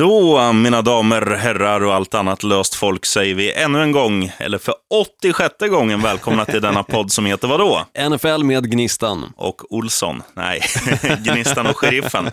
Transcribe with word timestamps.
Då, 0.00 0.52
mina 0.52 0.82
damer, 0.82 1.36
herrar 1.36 1.84
och 1.84 1.94
allt 1.94 2.14
annat 2.14 2.42
löst 2.42 2.74
folk, 2.74 3.06
säger 3.06 3.34
vi 3.34 3.52
ännu 3.52 3.82
en 3.82 3.92
gång, 3.92 4.32
eller 4.38 4.58
för 4.58 4.74
86 4.90 5.54
gången, 5.70 6.02
välkomna 6.02 6.44
till 6.44 6.60
denna 6.60 6.82
podd 6.82 7.12
som 7.12 7.26
heter 7.26 7.48
vadå? 7.48 7.86
NFL 8.10 8.44
med 8.44 8.70
Gnistan. 8.70 9.32
Och 9.36 9.72
Olsson. 9.74 10.22
Nej, 10.34 10.60
Gnistan 11.24 11.66
och 11.66 11.76
Sheriffen. 11.76 12.30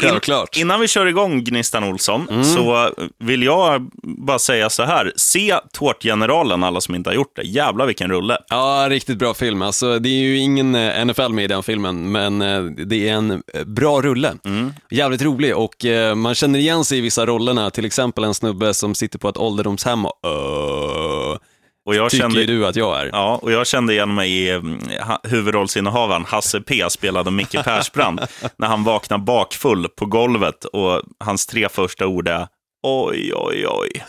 Självklart. 0.00 0.56
In, 0.56 0.60
innan 0.60 0.80
vi 0.80 0.88
kör 0.88 1.06
igång 1.06 1.44
Gnistan 1.44 1.84
Olsson, 1.84 2.28
mm. 2.30 2.44
så 2.44 2.90
vill 3.18 3.42
jag 3.42 3.90
bara 4.02 4.38
säga 4.38 4.70
så 4.70 4.82
här. 4.82 5.12
Se 5.16 5.58
Tårtgeneralen, 5.72 6.64
alla 6.64 6.80
som 6.80 6.94
inte 6.94 7.10
har 7.10 7.14
gjort 7.14 7.36
det. 7.36 7.42
Jävlar 7.42 7.86
vilken 7.86 8.10
rulle. 8.10 8.38
Ja, 8.48 8.86
riktigt 8.90 9.18
bra 9.18 9.34
film. 9.34 9.62
Alltså, 9.62 9.98
det 9.98 10.08
är 10.08 10.22
ju 10.22 10.38
ingen 10.38 10.74
eh, 10.74 11.04
NFL 11.04 11.32
med 11.32 11.44
i 11.44 11.48
den 11.48 11.62
filmen, 11.62 12.12
men 12.12 12.42
eh, 12.42 12.62
det 12.64 13.08
är 13.08 13.12
en 13.12 13.30
eh, 13.30 13.64
bra 13.64 14.02
rulle. 14.02 14.34
Mm. 14.44 14.72
Jävligt 14.90 15.22
rolig 15.22 15.56
och 15.56 15.84
man 16.16 16.34
känner 16.34 16.58
igen 16.58 16.84
sig 16.84 17.05
vissa 17.06 17.26
rollerna, 17.26 17.70
till 17.70 17.84
exempel 17.84 18.24
en 18.24 18.34
snubbe 18.34 18.74
som 18.74 18.94
sitter 18.94 19.18
på 19.18 19.28
ett 19.28 19.36
ålderdomshem 19.36 20.06
och 20.06 20.12
uh, 20.26 21.38
och 21.86 21.94
jag 21.94 22.10
tycker 22.10 22.22
kände, 22.22 22.46
du 22.46 22.66
att 22.66 22.76
jag 22.76 23.00
är. 23.00 23.06
Ja, 23.12 23.38
och 23.42 23.52
jag 23.52 23.66
kände 23.66 23.92
igen 23.92 24.14
mig 24.14 24.30
i 24.30 24.50
mm, 24.50 24.80
huvudrollsinnehavaren 25.22 26.24
Hasse 26.24 26.60
P 26.60 26.84
spelade 26.90 27.30
Micke 27.30 27.52
Persbrandt 27.64 28.22
när 28.58 28.66
han 28.66 28.84
vaknar 28.84 29.18
bakfull 29.18 29.88
på 29.88 30.06
golvet 30.06 30.64
och 30.64 31.02
hans 31.24 31.46
tre 31.46 31.68
första 31.68 32.06
ord 32.06 32.28
är 32.28 32.46
Oj, 32.82 33.32
oj, 33.34 33.66
oj. 33.68 34.04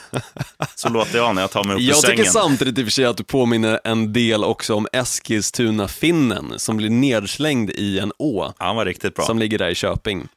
Så 0.76 0.90
låter 0.90 1.18
jag 1.18 1.36
när 1.36 1.42
jag 1.42 1.52
tar 1.52 1.64
mig 1.64 1.76
upp 1.76 1.82
jag 1.82 1.98
ur 1.98 2.02
sängen. 2.02 2.18
Jag 2.18 2.26
tycker 2.26 2.40
samtidigt 2.40 2.78
i 2.78 2.82
och 2.82 2.86
för 2.86 2.92
sig 2.92 3.06
att 3.06 3.18
du 3.18 3.24
påminner 3.24 3.80
en 3.84 4.14
del 4.14 4.44
också 4.44 4.76
om 4.76 4.88
Eskilstuna-finnen 4.94 6.54
som 6.58 6.78
blir 6.78 6.90
nedslängd 6.90 7.70
i 7.70 8.00
en 8.00 8.12
å. 8.20 8.54
Han 8.58 8.76
var 8.76 8.86
riktigt 8.86 9.16
bra. 9.16 9.26
Som 9.26 9.40
ligger 9.40 9.58
där 9.58 9.70
i 9.70 9.76
Köping. 9.76 10.28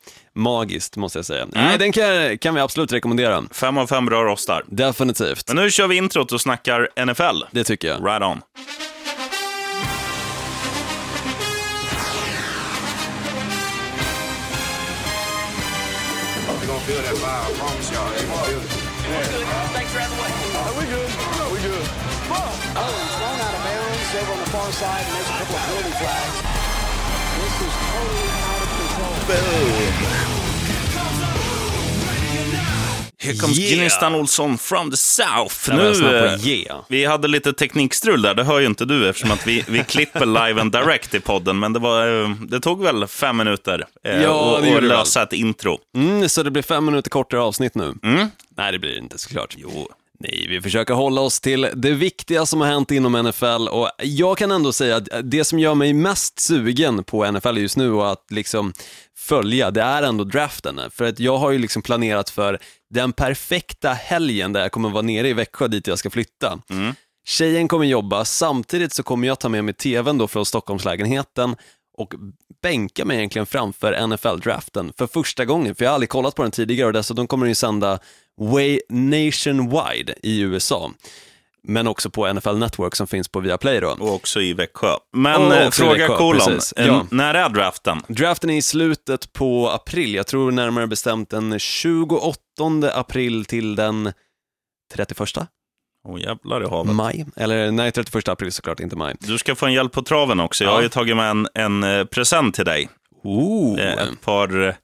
Magiskt, 0.40 0.96
måste 0.96 1.18
jag 1.18 1.26
säga. 1.26 1.42
Mm. 1.42 1.52
Nej, 1.54 1.78
den 1.78 1.92
kan, 1.92 2.38
kan 2.38 2.54
vi 2.54 2.60
absolut 2.60 2.92
rekommendera. 2.92 3.44
Fem 3.50 3.78
av 3.78 3.86
fem 3.86 4.06
bra 4.06 4.24
rostar. 4.24 4.64
Definitivt. 4.66 5.48
Men 5.48 5.56
nu 5.56 5.70
kör 5.70 5.86
vi 5.86 5.96
introt 5.96 6.32
och 6.32 6.40
snackar 6.40 6.88
NFL. 7.06 7.44
Det 7.50 7.64
tycker 7.64 7.88
jag. 7.88 8.06
Right 8.06 8.22
on. 8.22 8.40
Oh. 8.42 8.70
Oh. 27.92 28.30
Boom. 29.26 30.29
Here 33.22 33.34
comes 33.34 33.58
yeah. 33.58 33.82
Gnistan 33.82 34.14
Olsson 34.14 34.58
from 34.58 34.90
the 34.90 34.96
South. 34.96 35.70
Nu, 35.70 35.92
yeah. 36.42 36.80
Vi 36.88 37.04
hade 37.04 37.28
lite 37.28 37.52
teknikstrul 37.52 38.22
där, 38.22 38.34
det 38.34 38.44
hör 38.44 38.60
ju 38.60 38.66
inte 38.66 38.84
du 38.84 39.08
eftersom 39.08 39.30
att 39.30 39.46
vi, 39.46 39.64
vi 39.68 39.84
klipper 39.84 40.26
live 40.26 40.60
and 40.60 40.72
direct 40.72 41.14
i 41.14 41.20
podden, 41.20 41.58
men 41.58 41.72
det, 41.72 41.78
var, 41.78 42.22
eh, 42.22 42.30
det 42.30 42.60
tog 42.60 42.82
väl 42.82 43.06
fem 43.06 43.36
minuter 43.36 43.84
eh, 44.04 44.22
ja, 44.22 44.58
att 44.76 44.82
lösa 44.82 45.22
ett 45.22 45.32
intro. 45.32 45.78
Mm, 45.96 46.28
så 46.28 46.42
det 46.42 46.50
blir 46.50 46.62
fem 46.62 46.84
minuter 46.84 47.10
kortare 47.10 47.40
avsnitt 47.40 47.74
nu? 47.74 47.94
Mm. 48.02 48.28
Nej, 48.56 48.72
det 48.72 48.78
blir 48.78 48.90
det 48.90 48.98
inte 48.98 49.18
såklart. 49.18 49.54
Jo. 49.58 49.88
Nej, 50.22 50.46
vi 50.48 50.60
försöker 50.60 50.94
hålla 50.94 51.20
oss 51.20 51.40
till 51.40 51.68
det 51.74 51.90
viktiga 51.90 52.46
som 52.46 52.60
har 52.60 52.68
hänt 52.68 52.90
inom 52.90 53.12
NFL 53.12 53.68
och 53.70 53.90
jag 53.98 54.38
kan 54.38 54.50
ändå 54.50 54.72
säga 54.72 54.96
att 54.96 55.08
det 55.22 55.44
som 55.44 55.58
gör 55.58 55.74
mig 55.74 55.92
mest 55.92 56.40
sugen 56.40 57.04
på 57.04 57.30
NFL 57.30 57.58
just 57.58 57.76
nu 57.76 57.92
och 57.92 58.12
att 58.12 58.26
liksom 58.30 58.72
följa, 59.16 59.70
det 59.70 59.82
är 59.82 60.02
ändå 60.02 60.24
draften. 60.24 60.80
För 60.90 61.04
att 61.04 61.20
jag 61.20 61.38
har 61.38 61.50
ju 61.50 61.58
liksom 61.58 61.82
planerat 61.82 62.30
för 62.30 62.58
den 62.90 63.12
perfekta 63.12 63.92
helgen 63.92 64.52
där 64.52 64.60
jag 64.60 64.72
kommer 64.72 64.90
vara 64.90 65.02
nere 65.02 65.28
i 65.28 65.32
Växjö 65.32 65.68
dit 65.68 65.86
jag 65.86 65.98
ska 65.98 66.10
flytta. 66.10 66.58
Mm. 66.70 66.94
Tjejen 67.26 67.68
kommer 67.68 67.86
jobba, 67.86 68.24
samtidigt 68.24 68.92
så 68.92 69.02
kommer 69.02 69.28
jag 69.28 69.38
ta 69.38 69.48
med 69.48 69.64
mig 69.64 69.74
tvn 69.74 70.18
då 70.18 70.28
från 70.28 70.46
Stockholmslägenheten 70.46 71.56
och 71.98 72.14
bänka 72.62 73.04
mig 73.04 73.16
egentligen 73.16 73.46
framför 73.46 74.06
NFL-draften 74.06 74.92
för 74.98 75.06
första 75.06 75.44
gången, 75.44 75.74
för 75.74 75.84
jag 75.84 75.90
har 75.90 75.94
aldrig 75.94 76.08
kollat 76.08 76.34
på 76.34 76.42
den 76.42 76.50
tidigare 76.50 76.86
och 76.86 76.92
dessutom 76.92 77.26
kommer 77.26 77.46
den 77.46 77.50
ju 77.50 77.54
sända 77.54 77.98
Way 78.40 78.80
Nationwide 78.88 80.14
i 80.22 80.40
USA 80.40 80.90
men 81.62 81.86
också 81.86 82.10
på 82.10 82.32
NFL 82.32 82.56
Network 82.56 82.96
som 82.96 83.06
finns 83.06 83.28
på 83.28 83.40
Viaplay 83.40 83.80
då. 83.80 83.88
Och 83.88 84.14
också 84.14 84.40
i 84.40 84.52
Växjö. 84.52 84.96
Men 85.12 85.52
eh, 85.52 85.70
fråga 85.70 86.06
kolon, 86.06 86.60
eh, 86.76 86.86
ja. 86.86 87.06
när 87.10 87.34
är 87.34 87.48
draften? 87.48 88.02
Draften 88.08 88.50
är 88.50 88.56
i 88.56 88.62
slutet 88.62 89.32
på 89.32 89.70
april, 89.70 90.14
jag 90.14 90.26
tror 90.26 90.50
närmare 90.50 90.86
bestämt 90.86 91.30
den 91.30 91.58
28 91.58 92.38
april 92.94 93.44
till 93.44 93.76
den 93.76 94.12
31. 94.94 95.20
Åh 96.08 96.14
oh, 96.14 96.20
jävlar 96.20 96.62
i 96.62 96.66
havet. 96.66 96.94
Maj, 96.94 97.26
eller 97.36 97.70
nej 97.70 97.92
31 97.92 98.28
april 98.28 98.52
såklart, 98.52 98.80
inte 98.80 98.96
maj. 98.96 99.16
Du 99.20 99.38
ska 99.38 99.54
få 99.54 99.66
en 99.66 99.72
hjälp 99.72 99.92
på 99.92 100.02
traven 100.02 100.40
också, 100.40 100.64
jag 100.64 100.70
ja. 100.70 100.74
har 100.74 100.82
ju 100.82 100.88
tagit 100.88 101.16
med 101.16 101.30
en, 101.30 101.48
en 101.54 101.82
eh, 101.82 102.04
present 102.04 102.54
till 102.54 102.64
dig. 102.64 102.88
Ooh. 103.22 103.80
Ett 103.80 104.20
par 104.20 104.68
Eh, 104.68 104.74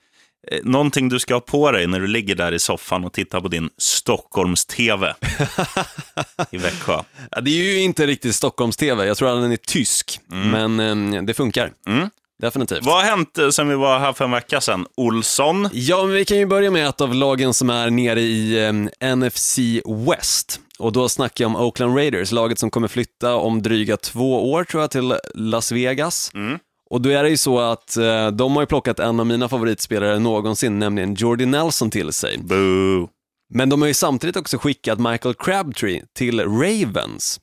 någonting 0.62 1.08
du 1.08 1.18
ska 1.18 1.34
ha 1.34 1.40
på 1.40 1.70
dig 1.70 1.86
när 1.86 2.00
du 2.00 2.06
ligger 2.06 2.34
där 2.34 2.52
i 2.52 2.58
soffan 2.58 3.04
och 3.04 3.12
tittar 3.12 3.40
på 3.40 3.48
din 3.48 3.70
Stockholms-TV 3.78 5.14
i 6.50 6.58
Växjö. 6.58 7.00
Ja, 7.30 7.40
det 7.40 7.50
är 7.50 7.64
ju 7.64 7.80
inte 7.80 8.06
riktigt 8.06 8.34
Stockholms-TV, 8.34 9.06
jag 9.06 9.16
tror 9.16 9.36
att 9.36 9.42
den 9.42 9.52
är 9.52 9.56
tysk, 9.56 10.20
mm. 10.32 10.76
men 10.76 11.12
eh, 11.14 11.22
det 11.22 11.34
funkar. 11.34 11.72
Mm. 11.88 12.10
Definitivt. 12.42 12.84
Vad 12.84 12.94
har 12.94 13.02
hänt 13.02 13.38
eh, 13.38 13.48
sen 13.48 13.68
vi 13.68 13.74
var 13.74 13.98
här 13.98 14.12
för 14.12 14.24
en 14.24 14.30
vecka 14.30 14.60
sedan? 14.60 14.86
Olsson? 14.96 15.68
Ja, 15.72 16.02
vi 16.02 16.24
kan 16.24 16.38
ju 16.38 16.46
börja 16.46 16.70
med 16.70 16.88
ett 16.88 17.00
av 17.00 17.14
lagen 17.14 17.54
som 17.54 17.70
är 17.70 17.90
nere 17.90 18.20
i 18.20 18.66
eh, 18.66 19.16
NFC 19.16 19.58
West. 20.08 20.60
Och 20.78 20.92
då 20.92 21.08
snackar 21.08 21.44
jag 21.44 21.48
om 21.48 21.56
Oakland 21.56 21.96
Raiders, 21.96 22.32
laget 22.32 22.58
som 22.58 22.70
kommer 22.70 22.88
flytta 22.88 23.34
om 23.34 23.62
dryga 23.62 23.96
två 23.96 24.52
år 24.52 24.64
tror 24.64 24.82
jag 24.82 24.90
till 24.90 25.14
Las 25.34 25.72
Vegas. 25.72 26.30
Mm. 26.34 26.58
Och 26.90 27.00
då 27.00 27.10
är 27.10 27.22
det 27.22 27.30
ju 27.30 27.36
så 27.36 27.58
att 27.58 27.96
eh, 27.96 28.28
de 28.28 28.52
har 28.52 28.62
ju 28.62 28.66
plockat 28.66 28.98
en 28.98 29.20
av 29.20 29.26
mina 29.26 29.48
favoritspelare 29.48 30.18
någonsin, 30.18 30.78
nämligen 30.78 31.14
Jordy 31.14 31.46
Nelson 31.46 31.90
till 31.90 32.12
sig. 32.12 32.38
Boo. 32.38 33.08
Men 33.54 33.68
de 33.68 33.80
har 33.82 33.88
ju 33.88 33.94
samtidigt 33.94 34.36
också 34.36 34.58
skickat 34.58 34.98
Michael 34.98 35.34
Crabtree 35.34 36.02
till 36.12 36.40
Ravens. 36.40 37.40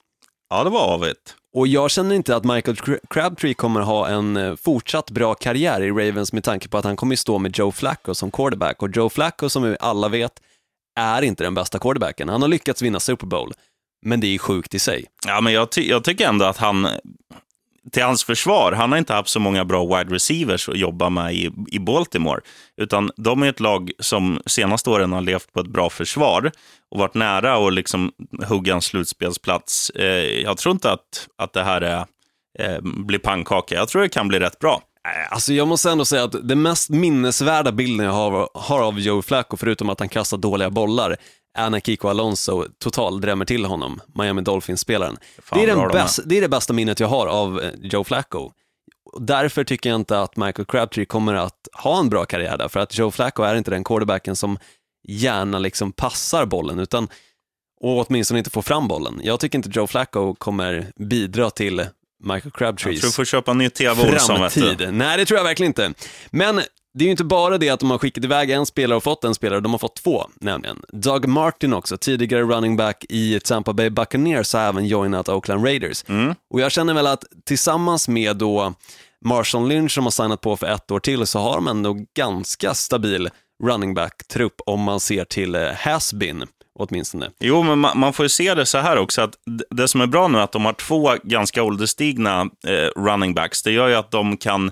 Ja, 0.50 0.64
det 0.64 0.70
var 0.70 0.94
avigt. 0.94 1.36
Och 1.56 1.68
jag 1.68 1.92
känner 1.92 2.16
inte 2.16 2.36
att 2.36 2.44
Michael 2.44 2.78
Crabtree 3.10 3.54
kommer 3.54 3.82
ha 3.82 4.08
en 4.08 4.38
eh, 4.38 4.56
fortsatt 4.56 5.12
bra 5.12 5.36
karriär 5.36 5.82
i 5.82 5.92
Ravens 5.92 6.34
med 6.34 6.44
tanke 6.44 6.68
på 6.68 6.78
att 6.78 6.86
han 6.86 6.96
kommer 6.96 7.16
stå 7.16 7.40
med 7.40 7.58
Joe 7.58 7.72
Flacco 7.72 8.16
som 8.16 8.32
quarterback. 8.32 8.82
Och 8.82 8.90
Joe 8.98 9.10
Flacco, 9.10 9.50
som 9.50 9.64
vi 9.64 9.78
alla 9.80 10.10
vet, 10.10 10.34
är 11.00 11.22
inte 11.22 11.44
den 11.44 11.54
bästa 11.54 11.80
quarterbacken. 11.80 12.30
Han 12.30 12.42
har 12.42 12.50
lyckats 12.50 12.82
vinna 12.82 13.00
Super 13.00 13.28
Bowl, 13.28 13.54
men 14.06 14.20
det 14.20 14.28
är 14.28 14.38
sjukt 14.38 14.74
i 14.74 14.80
sig. 14.80 15.06
Ja, 15.26 15.42
men 15.42 15.54
jag, 15.54 15.72
ty 15.72 15.90
jag 15.90 16.04
tycker 16.04 16.28
ändå 16.28 16.46
att 16.46 16.58
han, 16.58 16.88
till 17.92 18.04
hans 18.04 18.24
försvar, 18.24 18.72
han 18.72 18.92
har 18.92 19.00
inte 19.00 19.14
haft 19.14 19.30
så 19.30 19.40
många 19.40 19.66
bra 19.66 19.86
wide 19.86 20.16
receivers 20.16 20.70
att 20.70 20.78
jobba 20.78 21.10
med 21.10 21.34
i, 21.34 21.52
i 21.68 21.80
Baltimore. 21.80 22.42
Utan 22.78 23.12
de 23.18 23.44
är 23.44 23.50
ett 23.50 23.60
lag 23.60 23.92
som 24.00 24.42
senaste 24.46 24.90
åren 24.90 25.14
har 25.14 25.22
levt 25.22 25.54
på 25.54 25.60
ett 25.60 25.68
bra 25.68 25.90
försvar 25.90 26.52
och 26.92 27.00
varit 27.00 27.14
nära 27.14 27.68
att 27.68 27.74
liksom 27.74 28.12
hugga 28.48 28.74
en 28.74 28.82
slutspelsplats. 28.82 29.90
Eh, 29.90 30.42
jag 30.42 30.58
tror 30.58 30.72
inte 30.72 30.92
att, 30.92 31.28
att 31.38 31.54
det 31.54 31.64
här 31.64 31.82
är, 31.82 32.06
eh, 32.60 32.82
blir 32.82 33.20
pannkaka. 33.20 33.76
Jag 33.76 33.88
tror 33.88 34.02
det 34.02 34.10
kan 34.10 34.28
bli 34.28 34.40
rätt 34.40 34.60
bra. 34.60 34.82
Eh, 35.08 35.34
alltså 35.34 35.54
jag 35.54 35.68
måste 35.68 35.92
ändå 35.92 36.06
säga 36.06 36.24
att 36.24 36.48
den 36.48 36.62
mest 36.62 36.90
minnesvärda 36.90 37.72
bilden 37.72 38.06
jag 38.06 38.14
har, 38.14 38.50
har 38.54 38.82
av 38.82 39.00
Joe 39.00 39.22
Flacco, 39.22 39.58
förutom 39.58 39.90
att 39.90 40.00
han 40.00 40.10
kastar 40.10 40.38
dåliga 40.38 40.70
bollar, 40.70 41.18
när 41.58 41.80
Kiko 41.80 42.08
Alonso 42.08 42.66
total 42.80 43.22
drämmer 43.22 43.46
till 43.46 43.66
honom, 43.66 44.02
Miami 44.16 44.42
Dolphins-spelaren. 44.42 45.18
Det, 45.52 45.64
är 45.64 45.68
den 45.68 45.88
bäst, 45.88 46.20
det 46.26 46.38
är 46.38 46.42
det 46.42 46.50
bästa 46.50 46.74
minnet 46.74 47.00
jag 47.00 47.08
har 47.08 47.28
av 47.28 47.62
eh, 47.62 47.72
Joe 47.82 48.04
Flacco. 48.04 48.52
Därför 49.20 49.64
tycker 49.64 49.90
jag 49.90 50.00
inte 50.00 50.22
att 50.22 50.38
Michael 50.38 50.66
Crabtree 50.66 51.06
kommer 51.06 51.34
att 51.34 51.68
ha 51.74 52.00
en 52.00 52.10
bra 52.10 52.26
karriär 52.26 52.58
där, 52.58 52.68
för 52.68 52.80
att 52.80 52.98
Joe 52.98 53.12
Flacco 53.12 53.44
är 53.44 53.56
inte 53.56 53.72
den 53.72 53.84
quarterbacken 53.84 54.36
som 54.36 54.58
gärna 55.08 55.60
liksom 55.60 55.92
passar 55.92 56.46
bollen, 56.46 56.80
utan 56.80 57.08
och 57.82 58.08
åtminstone 58.08 58.38
inte 58.38 58.50
får 58.50 58.62
fram 58.62 58.88
bollen. 58.88 59.22
Jag 59.24 59.40
tycker 59.40 59.58
inte 59.58 59.70
Joe 59.74 59.88
Flacco 59.88 60.36
kommer 60.36 60.92
bidra 60.96 61.50
till 61.50 61.86
Michael 62.24 62.52
Crabtrees 62.52 62.96
Jag 62.96 63.02
tror 63.02 63.10
du 63.10 63.14
får 63.14 63.26
köpa 63.26 63.52
en 63.52 63.58
ny 63.58 63.70
TV 63.70 64.20
framtid. 64.20 64.90
Nej, 64.92 65.18
det 65.18 65.26
tror 65.26 65.38
jag 65.38 65.44
verkligen 65.44 65.70
inte. 65.70 65.94
Men 66.32 66.62
det 66.94 67.04
är 67.04 67.06
ju 67.06 67.12
inte 67.12 67.24
bara 67.24 67.58
det 67.58 67.70
att 67.70 67.80
de 67.80 67.92
har 67.92 67.98
skickat 67.98 68.24
iväg 68.24 68.52
en 68.52 68.66
spelare 68.66 68.98
och 68.98 69.04
fått 69.04 69.24
en 69.24 69.36
spelare, 69.36 69.60
de 69.60 69.72
har 69.72 69.80
fått 69.80 69.96
två 69.96 70.26
nämligen. 70.42 70.82
Doug 70.92 71.28
Martin 71.28 71.74
också, 71.74 71.98
tidigare 71.98 72.42
running 72.42 72.78
back 72.78 73.06
i 73.10 73.40
Tampa 73.40 73.74
Bay 73.74 73.90
Buccaneers, 73.90 74.54
har 74.54 74.62
även 74.62 74.88
joinat 74.88 75.30
Oakland 75.30 75.66
Raiders. 75.66 76.04
Mm. 76.08 76.36
Och 76.54 76.62
jag 76.62 76.72
känner 76.72 76.94
väl 76.94 77.08
att 77.08 77.24
tillsammans 77.46 78.08
med 78.08 78.38
då 78.38 78.74
Marshawn 79.26 79.70
Lynch 79.70 79.92
som 79.92 80.04
har 80.04 80.12
signat 80.12 80.42
på 80.42 80.58
för 80.58 80.68
ett 80.68 80.92
år 80.92 81.00
till 81.00 81.28
så 81.28 81.40
har 81.40 81.56
de 81.56 81.68
ändå 81.68 81.98
ganska 82.16 82.74
stabil 82.74 83.30
running 83.64 83.94
back-trupp 83.94 84.56
om 84.66 84.82
man 84.82 85.00
ser 85.00 85.26
till 85.26 85.56
eh, 85.56 85.72
Hasbin 85.74 86.44
åtminstone. 86.80 87.30
Jo, 87.40 87.64
men 87.64 87.80
man, 87.80 88.00
man, 88.00 88.14
får 88.14 88.26
ju 88.26 88.30
se 88.30 88.54
det 88.54 88.66
så 88.66 88.78
här 88.78 88.98
också, 88.98 89.22
att 89.22 89.36
det 89.70 89.88
som 89.88 90.02
är 90.02 90.08
bra 90.08 90.28
nu 90.28 90.38
är 90.38 90.42
att 90.42 90.52
de 90.52 90.66
har 90.66 90.74
två 90.74 91.16
ganska 91.24 91.64
ålderstigna 91.64 92.50
eh, 92.68 93.02
running 93.02 93.34
backs. 93.34 93.64
Det 93.64 93.72
gör 93.72 93.88
ju 93.88 93.96
att 93.96 94.12
de 94.12 94.38
kan 94.38 94.72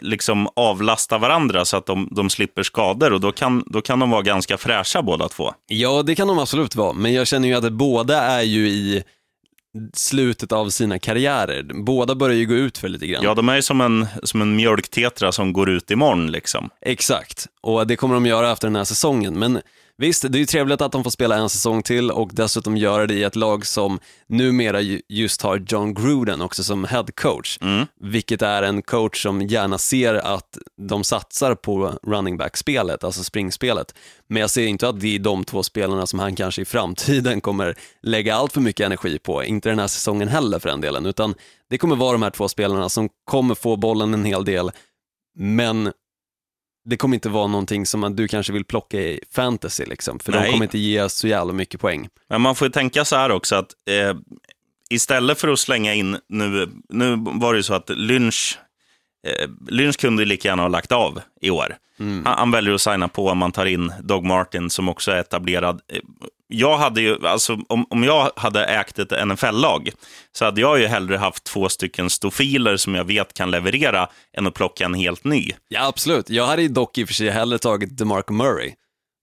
liksom 0.00 0.48
avlasta 0.56 1.18
varandra 1.18 1.64
så 1.64 1.76
att 1.76 1.86
de, 1.86 2.08
de 2.10 2.30
slipper 2.30 2.62
skador 2.62 3.12
och 3.12 3.20
då 3.20 3.32
kan, 3.32 3.64
då 3.66 3.80
kan 3.80 3.98
de 3.98 4.10
vara 4.10 4.22
ganska 4.22 4.58
fräscha 4.58 5.02
båda 5.02 5.28
två. 5.28 5.52
Ja, 5.66 6.02
det 6.02 6.14
kan 6.14 6.28
de 6.28 6.38
absolut 6.38 6.76
vara, 6.76 6.92
men 6.92 7.12
jag 7.12 7.26
känner 7.26 7.48
ju 7.48 7.54
att 7.54 7.72
båda 7.72 8.22
är 8.22 8.42
ju 8.42 8.68
i 8.68 9.04
slutet 9.94 10.52
av 10.52 10.68
sina 10.68 10.98
karriärer. 10.98 11.62
Båda 11.74 12.14
börjar 12.14 12.36
ju 12.36 12.46
gå 12.46 12.54
ut 12.54 12.78
för 12.78 12.88
lite 12.88 13.06
grann. 13.06 13.24
Ja, 13.24 13.34
de 13.34 13.48
är 13.48 13.56
ju 13.56 13.62
som 13.62 13.80
en, 13.80 14.06
som 14.22 14.42
en 14.42 14.56
mjölktetra 14.56 15.32
som 15.32 15.52
går 15.52 15.70
ut 15.70 15.90
imorgon 15.90 16.30
liksom. 16.30 16.70
Exakt, 16.80 17.46
och 17.60 17.86
det 17.86 17.96
kommer 17.96 18.14
de 18.14 18.26
göra 18.26 18.52
efter 18.52 18.68
den 18.68 18.76
här 18.76 18.84
säsongen. 18.84 19.38
Men 19.38 19.60
Visst, 19.98 20.32
det 20.32 20.38
är 20.38 20.40
ju 20.40 20.46
trevligt 20.46 20.80
att 20.80 20.92
de 20.92 21.04
får 21.04 21.10
spela 21.10 21.36
en 21.36 21.48
säsong 21.48 21.82
till 21.82 22.10
och 22.10 22.30
dessutom 22.32 22.76
göra 22.76 23.06
det 23.06 23.14
i 23.14 23.22
ett 23.22 23.36
lag 23.36 23.66
som 23.66 23.98
numera 24.26 24.80
just 25.08 25.42
har 25.42 25.64
John 25.68 25.94
Gruden 25.94 26.40
också 26.40 26.64
som 26.64 26.84
head 26.84 27.06
coach, 27.14 27.58
mm. 27.60 27.86
vilket 28.00 28.42
är 28.42 28.62
en 28.62 28.82
coach 28.82 29.22
som 29.22 29.42
gärna 29.42 29.78
ser 29.78 30.14
att 30.14 30.58
de 30.88 31.04
satsar 31.04 31.54
på 31.54 31.98
running 32.02 32.36
back-spelet, 32.36 33.04
alltså 33.04 33.24
springspelet. 33.24 33.94
Men 34.28 34.40
jag 34.40 34.50
ser 34.50 34.66
inte 34.66 34.88
att 34.88 35.00
det 35.00 35.14
är 35.14 35.18
de 35.18 35.44
två 35.44 35.62
spelarna 35.62 36.06
som 36.06 36.18
han 36.18 36.36
kanske 36.36 36.62
i 36.62 36.64
framtiden 36.64 37.40
kommer 37.40 37.74
lägga 38.02 38.34
allt 38.34 38.52
för 38.52 38.60
mycket 38.60 38.86
energi 38.86 39.18
på, 39.18 39.44
inte 39.44 39.68
den 39.68 39.78
här 39.78 39.86
säsongen 39.86 40.28
heller 40.28 40.58
för 40.58 40.68
den 40.68 40.80
delen, 40.80 41.06
utan 41.06 41.34
det 41.70 41.78
kommer 41.78 41.96
vara 41.96 42.12
de 42.12 42.22
här 42.22 42.30
två 42.30 42.48
spelarna 42.48 42.88
som 42.88 43.08
kommer 43.24 43.54
få 43.54 43.76
bollen 43.76 44.14
en 44.14 44.24
hel 44.24 44.44
del, 44.44 44.70
men 45.38 45.92
det 46.86 46.96
kommer 46.96 47.14
inte 47.14 47.28
vara 47.28 47.46
någonting 47.46 47.86
som 47.86 48.16
du 48.16 48.28
kanske 48.28 48.52
vill 48.52 48.64
plocka 48.64 49.00
i 49.00 49.20
fantasy, 49.34 49.84
liksom, 49.84 50.18
för 50.18 50.32
Nej. 50.32 50.42
de 50.42 50.52
kommer 50.52 50.64
inte 50.64 50.78
ge 50.78 51.08
så 51.08 51.28
jävla 51.28 51.52
mycket 51.52 51.80
poäng. 51.80 52.08
Men 52.28 52.40
man 52.40 52.54
får 52.54 52.66
ju 52.66 52.72
tänka 52.72 53.04
så 53.04 53.16
här 53.16 53.30
också, 53.30 53.56
att 53.56 53.70
eh, 53.90 54.16
istället 54.90 55.40
för 55.40 55.48
att 55.48 55.58
slänga 55.58 55.94
in, 55.94 56.18
nu, 56.28 56.68
nu 56.88 57.16
var 57.18 57.52
det 57.52 57.56
ju 57.56 57.62
så 57.62 57.74
att 57.74 57.90
Lynch, 57.90 58.58
eh, 59.26 59.48
Lynch 59.68 60.00
kunde 60.00 60.24
lika 60.24 60.48
gärna 60.48 60.62
ha 60.62 60.68
lagt 60.68 60.92
av 60.92 61.20
i 61.40 61.50
år. 61.50 61.76
Mm. 62.00 62.26
Han, 62.26 62.38
han, 62.38 62.50
väljer 62.50 62.74
att 62.74 62.80
signa 62.80 63.08
på 63.08 63.28
om 63.28 63.38
man 63.38 63.52
tar 63.52 63.66
in 63.66 63.92
Dog 64.02 64.24
Martin 64.24 64.70
som 64.70 64.88
också 64.88 65.10
är 65.10 65.16
etablerad. 65.16 65.80
Jag 66.48 66.78
hade 66.78 67.00
ju, 67.00 67.26
alltså, 67.26 67.58
om, 67.68 67.86
om 67.90 68.04
jag 68.04 68.30
hade 68.36 68.64
ägt 68.64 68.98
ett 68.98 69.26
NFL-lag 69.26 69.90
så 70.32 70.44
hade 70.44 70.60
jag 70.60 70.80
ju 70.80 70.86
hellre 70.86 71.16
haft 71.16 71.44
två 71.44 71.68
stycken 71.68 72.10
stofiler 72.10 72.76
som 72.76 72.94
jag 72.94 73.04
vet 73.04 73.34
kan 73.34 73.50
leverera 73.50 74.08
än 74.36 74.46
att 74.46 74.54
plocka 74.54 74.84
en 74.84 74.94
helt 74.94 75.24
ny. 75.24 75.50
Ja, 75.68 75.86
absolut. 75.86 76.30
Jag 76.30 76.46
hade 76.46 76.68
dock 76.68 76.98
i 76.98 77.04
och 77.04 77.08
för 77.08 77.14
sig 77.14 77.30
hellre 77.30 77.58
tagit 77.58 77.98
DeMarco 77.98 78.32
Murray 78.32 78.72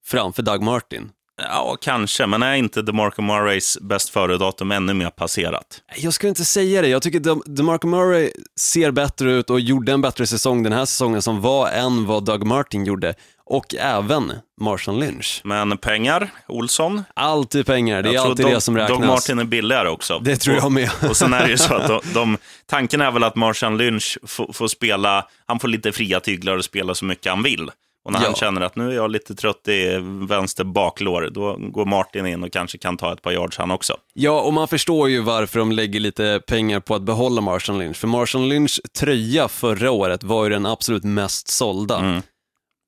framför 0.06 0.44
Doug 0.44 0.62
Martin. 0.62 1.10
Ja, 1.42 1.78
kanske, 1.82 2.26
men 2.28 2.44
är 2.44 2.56
inte 2.56 2.82
DeMarco 2.82 3.22
Murrays 3.22 3.78
bäst 3.82 4.10
före-datum 4.10 4.72
ännu 4.72 4.94
mer 4.94 5.10
passerat? 5.10 5.82
Jag 5.98 6.14
skulle 6.14 6.30
inte 6.30 6.46
säga 6.46 6.82
det. 6.82 6.88
Jag 6.88 7.02
tycker 7.02 7.20
De 7.20 7.44
DeMarco 7.46 7.88
Murray 7.88 8.32
ser 8.60 8.92
bättre 8.92 9.32
ut 9.32 9.50
och 9.50 9.60
gjorde 9.60 9.92
en 9.92 10.02
bättre 10.02 10.28
säsong 10.28 10.64
den 10.64 10.74
här 10.74 10.86
säsongen 10.86 11.22
som 11.22 11.42
var 11.42 11.70
än 11.70 12.06
vad 12.06 12.26
Doug 12.26 12.44
Martin 12.44 12.86
gjorde 12.86 13.16
och 13.46 13.76
även 13.76 14.34
Marshall 14.62 15.00
Lynch. 15.00 15.42
Men 15.44 15.78
pengar, 15.78 16.30
Olsson? 16.48 17.04
Alltid 17.14 17.66
pengar, 17.66 18.02
det 18.02 18.16
är 18.16 18.20
alltid 18.20 18.46
Dog, 18.46 18.54
det 18.54 18.62
som 18.62 18.78
räknas. 18.78 18.98
Dog 18.98 19.08
Martin 19.08 19.40
är 19.40 19.44
billigare 19.44 19.90
också. 19.90 20.20
Det 20.20 20.36
tror 20.36 20.56
jag 20.56 20.72
med. 20.72 20.90
Och, 21.10 21.18
sen 21.18 21.34
är 21.34 21.44
det 21.44 21.50
ju 21.50 21.58
så 21.58 21.74
att 21.74 21.88
de, 21.88 22.02
de, 22.14 22.38
tanken 22.66 23.02
är 23.02 23.12
väl 23.12 23.24
att 23.24 23.36
Marshall 23.36 23.78
Lynch 23.78 24.18
får, 24.28 24.54
får, 24.54 24.68
spela, 24.68 25.28
han 25.46 25.60
får 25.60 25.68
lite 25.68 25.92
fria 25.92 26.20
tyglar 26.20 26.58
och 26.58 26.66
spela 26.66 26.96
så 26.96 27.06
mycket 27.06 27.32
han 27.32 27.44
vill. 27.44 27.72
Och 28.06 28.12
när 28.12 28.20
ja. 28.20 28.26
han 28.26 28.36
känner 28.36 28.62
att 28.62 28.76
nu 28.76 28.90
är 28.90 28.96
jag 28.96 29.12
lite 29.12 29.36
trött 29.36 29.68
i 29.68 30.00
vänster 30.28 30.64
baklår, 30.64 31.30
då 31.32 31.56
går 31.60 31.86
Martin 31.86 32.26
in 32.26 32.44
och 32.44 32.52
kanske 32.52 32.78
kan 32.78 32.98
ta 32.98 33.14
ett 33.14 33.22
par 33.22 33.32
yards 33.32 33.58
han 33.58 33.72
också. 33.72 33.98
Ja, 34.14 34.42
och 34.42 34.54
man 34.54 34.68
förstår 34.68 35.10
ju 35.10 35.22
varför 35.22 35.60
de 35.60 35.72
lägger 35.72 36.00
lite 36.00 36.42
pengar 36.48 36.80
på 36.80 36.96
att 36.96 37.02
behålla 37.02 37.42
Marshall 37.42 37.80
Lynch. 37.80 37.98
För 37.98 38.08
Marshall 38.08 38.48
Lynch 38.48 38.80
tröja 39.00 39.48
förra 39.48 39.92
året 39.92 40.24
var 40.24 40.44
ju 40.44 40.50
den 40.50 40.66
absolut 40.66 41.04
mest 41.04 41.48
sålda. 41.48 42.00
Mm. 42.00 42.22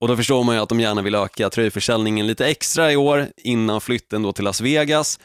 Och 0.01 0.07
då 0.07 0.15
förstår 0.15 0.44
man 0.44 0.56
ju 0.56 0.62
att 0.62 0.69
de 0.69 0.80
gärna 0.80 1.01
vill 1.01 1.15
öka 1.15 1.50
tröjförsäljningen 1.50 2.27
lite 2.27 2.47
extra 2.47 2.92
i 2.92 2.95
år 2.95 3.27
innan 3.38 3.81
flytten 3.81 4.24
då 4.24 4.33
till 4.33 4.44
Las 4.44 4.62
Vegas. 4.62 5.19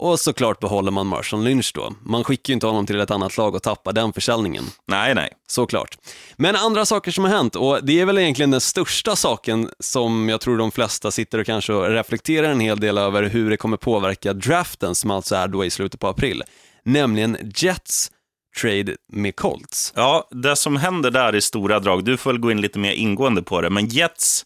Och 0.00 0.20
såklart 0.20 0.60
behåller 0.60 0.90
man 0.90 1.06
Marshall 1.06 1.44
Lynch 1.44 1.72
då. 1.74 1.92
Man 2.02 2.24
skickar 2.24 2.50
ju 2.50 2.54
inte 2.54 2.66
honom 2.66 2.86
till 2.86 3.00
ett 3.00 3.10
annat 3.10 3.36
lag 3.36 3.54
och 3.54 3.62
tappar 3.62 3.92
den 3.92 4.12
försäljningen. 4.12 4.64
Nej, 4.86 5.14
nej. 5.14 5.32
Såklart. 5.48 5.98
Men 6.36 6.56
andra 6.56 6.84
saker 6.84 7.10
som 7.10 7.24
har 7.24 7.30
hänt, 7.30 7.56
och 7.56 7.84
det 7.84 8.00
är 8.00 8.06
väl 8.06 8.18
egentligen 8.18 8.50
den 8.50 8.60
största 8.60 9.16
saken 9.16 9.70
som 9.80 10.28
jag 10.28 10.40
tror 10.40 10.58
de 10.58 10.70
flesta 10.70 11.10
sitter 11.10 11.38
och 11.38 11.46
kanske 11.46 11.72
reflekterar 11.72 12.50
en 12.50 12.60
hel 12.60 12.80
del 12.80 12.98
över 12.98 13.22
hur 13.22 13.50
det 13.50 13.56
kommer 13.56 13.76
påverka 13.76 14.32
draften 14.32 14.94
som 14.94 15.10
alltså 15.10 15.34
är 15.34 15.48
då 15.48 15.64
i 15.64 15.70
slutet 15.70 16.00
på 16.00 16.08
april. 16.08 16.42
Nämligen 16.84 17.52
Jets 17.56 18.10
trade 18.60 18.96
med 19.12 19.36
Colts. 19.36 19.92
Ja, 19.96 20.28
det 20.30 20.56
som 20.56 20.76
händer 20.76 21.10
där 21.10 21.34
i 21.34 21.40
stora 21.40 21.80
drag, 21.80 22.04
du 22.04 22.16
får 22.16 22.30
väl 22.30 22.40
gå 22.40 22.50
in 22.50 22.60
lite 22.60 22.78
mer 22.78 22.92
ingående 22.92 23.42
på 23.42 23.60
det, 23.60 23.70
men 23.70 23.86
Jets 23.86 24.44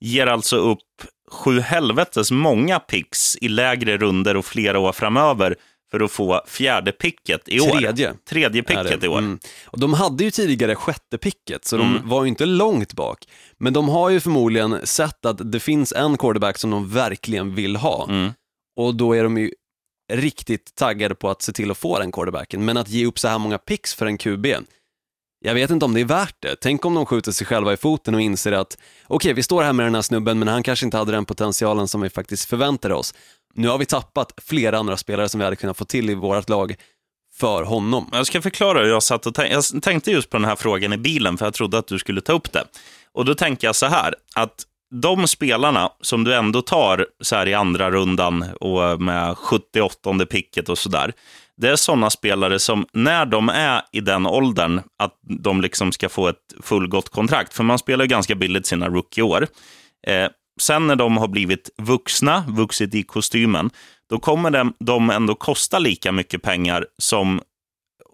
ger 0.00 0.26
alltså 0.26 0.56
upp 0.56 0.78
sju 1.30 1.60
helvetes 1.60 2.30
många 2.30 2.78
picks 2.78 3.36
i 3.36 3.48
lägre 3.48 3.96
runder 3.96 4.36
och 4.36 4.44
flera 4.44 4.78
år 4.78 4.92
framöver 4.92 5.56
för 5.90 6.00
att 6.00 6.12
få 6.12 6.40
fjärde 6.46 6.92
picket 6.92 7.48
i 7.48 7.60
år. 7.60 7.78
Tredje. 7.78 8.14
Tredje 8.28 8.62
picket 8.62 9.04
i 9.04 9.08
år. 9.08 9.18
Mm. 9.18 9.38
Och 9.66 9.80
de 9.80 9.94
hade 9.94 10.24
ju 10.24 10.30
tidigare 10.30 10.74
sjätte 10.74 11.18
picket, 11.18 11.64
så 11.64 11.76
mm. 11.76 11.92
de 11.92 12.08
var 12.08 12.24
ju 12.24 12.28
inte 12.28 12.46
långt 12.46 12.92
bak. 12.92 13.18
Men 13.58 13.72
de 13.72 13.88
har 13.88 14.10
ju 14.10 14.20
förmodligen 14.20 14.86
sett 14.86 15.26
att 15.26 15.52
det 15.52 15.60
finns 15.60 15.92
en 15.92 16.18
quarterback 16.18 16.58
som 16.58 16.70
de 16.70 16.90
verkligen 16.90 17.54
vill 17.54 17.76
ha. 17.76 18.06
Mm. 18.08 18.32
Och 18.76 18.94
då 18.94 19.12
är 19.12 19.24
de 19.24 19.38
ju 19.38 19.50
riktigt 20.12 20.74
taggade 20.74 21.14
på 21.14 21.30
att 21.30 21.42
se 21.42 21.52
till 21.52 21.70
att 21.70 21.78
få 21.78 21.98
den 21.98 22.12
quarterbacken, 22.12 22.64
men 22.64 22.76
att 22.76 22.88
ge 22.88 23.06
upp 23.06 23.18
så 23.18 23.28
här 23.28 23.38
många 23.38 23.58
picks 23.58 23.94
för 23.94 24.06
en 24.06 24.18
QB, 24.18 24.46
jag 25.46 25.54
vet 25.54 25.70
inte 25.70 25.84
om 25.84 25.94
det 25.94 26.00
är 26.00 26.04
värt 26.04 26.36
det. 26.40 26.56
Tänk 26.60 26.84
om 26.84 26.94
de 26.94 27.06
skjuter 27.06 27.32
sig 27.32 27.46
själva 27.46 27.72
i 27.72 27.76
foten 27.76 28.14
och 28.14 28.20
inser 28.20 28.52
att 28.52 28.78
okej, 29.04 29.16
okay, 29.16 29.32
vi 29.32 29.42
står 29.42 29.62
här 29.62 29.72
med 29.72 29.86
den 29.86 29.94
här 29.94 30.02
snubben, 30.02 30.38
men 30.38 30.48
han 30.48 30.62
kanske 30.62 30.86
inte 30.86 30.96
hade 30.96 31.12
den 31.12 31.24
potentialen 31.24 31.88
som 31.88 32.00
vi 32.00 32.10
faktiskt 32.10 32.48
förväntade 32.48 32.94
oss. 32.94 33.14
Nu 33.54 33.68
har 33.68 33.78
vi 33.78 33.86
tappat 33.86 34.32
flera 34.36 34.78
andra 34.78 34.96
spelare 34.96 35.28
som 35.28 35.38
vi 35.38 35.44
hade 35.44 35.56
kunnat 35.56 35.76
få 35.76 35.84
till 35.84 36.10
i 36.10 36.14
vårt 36.14 36.48
lag 36.48 36.76
för 37.34 37.62
honom. 37.62 38.08
Jag 38.12 38.26
ska 38.26 38.42
förklara 38.42 38.78
hur 38.78 38.88
jag 38.88 39.02
satt 39.02 39.26
och 39.26 39.34
tänkte. 39.34 39.54
Jag 39.54 39.82
tänkte 39.82 40.10
just 40.10 40.30
på 40.30 40.36
den 40.36 40.44
här 40.44 40.56
frågan 40.56 40.92
i 40.92 40.98
bilen, 40.98 41.38
för 41.38 41.46
jag 41.46 41.54
trodde 41.54 41.78
att 41.78 41.86
du 41.86 41.98
skulle 41.98 42.20
ta 42.20 42.32
upp 42.32 42.52
det. 42.52 42.64
Och 43.12 43.24
då 43.24 43.34
tänker 43.34 43.68
jag 43.68 43.76
så 43.76 43.86
här, 43.86 44.14
att 44.34 44.66
de 45.02 45.28
spelarna 45.28 45.90
som 46.00 46.24
du 46.24 46.34
ändå 46.34 46.62
tar 46.62 47.06
så 47.20 47.36
här 47.36 47.48
i 47.48 47.54
andra 47.54 47.90
rundan 47.90 48.44
och 48.60 49.02
med 49.02 49.38
78 49.38 50.26
picket 50.30 50.68
och 50.68 50.78
sådär, 50.78 51.12
det 51.56 51.68
är 51.68 51.76
sådana 51.76 52.10
spelare 52.10 52.58
som 52.58 52.86
när 52.92 53.26
de 53.26 53.48
är 53.48 53.82
i 53.92 54.00
den 54.00 54.26
åldern 54.26 54.80
att 54.98 55.18
de 55.22 55.60
liksom 55.60 55.92
ska 55.92 56.08
få 56.08 56.28
ett 56.28 56.54
fullgott 56.62 57.08
kontrakt, 57.08 57.54
för 57.54 57.64
man 57.64 57.78
spelar 57.78 58.04
ju 58.04 58.08
ganska 58.08 58.34
billigt 58.34 58.66
sina 58.66 58.88
rookieår. 58.88 59.46
Eh, 60.06 60.28
sen 60.60 60.86
när 60.86 60.96
de 60.96 61.16
har 61.16 61.28
blivit 61.28 61.70
vuxna, 61.82 62.44
vuxit 62.48 62.94
i 62.94 63.02
kostymen, 63.02 63.70
då 64.10 64.18
kommer 64.18 64.72
de 64.78 65.10
ändå 65.10 65.34
kosta 65.34 65.78
lika 65.78 66.12
mycket 66.12 66.42
pengar 66.42 66.86
som 66.98 67.40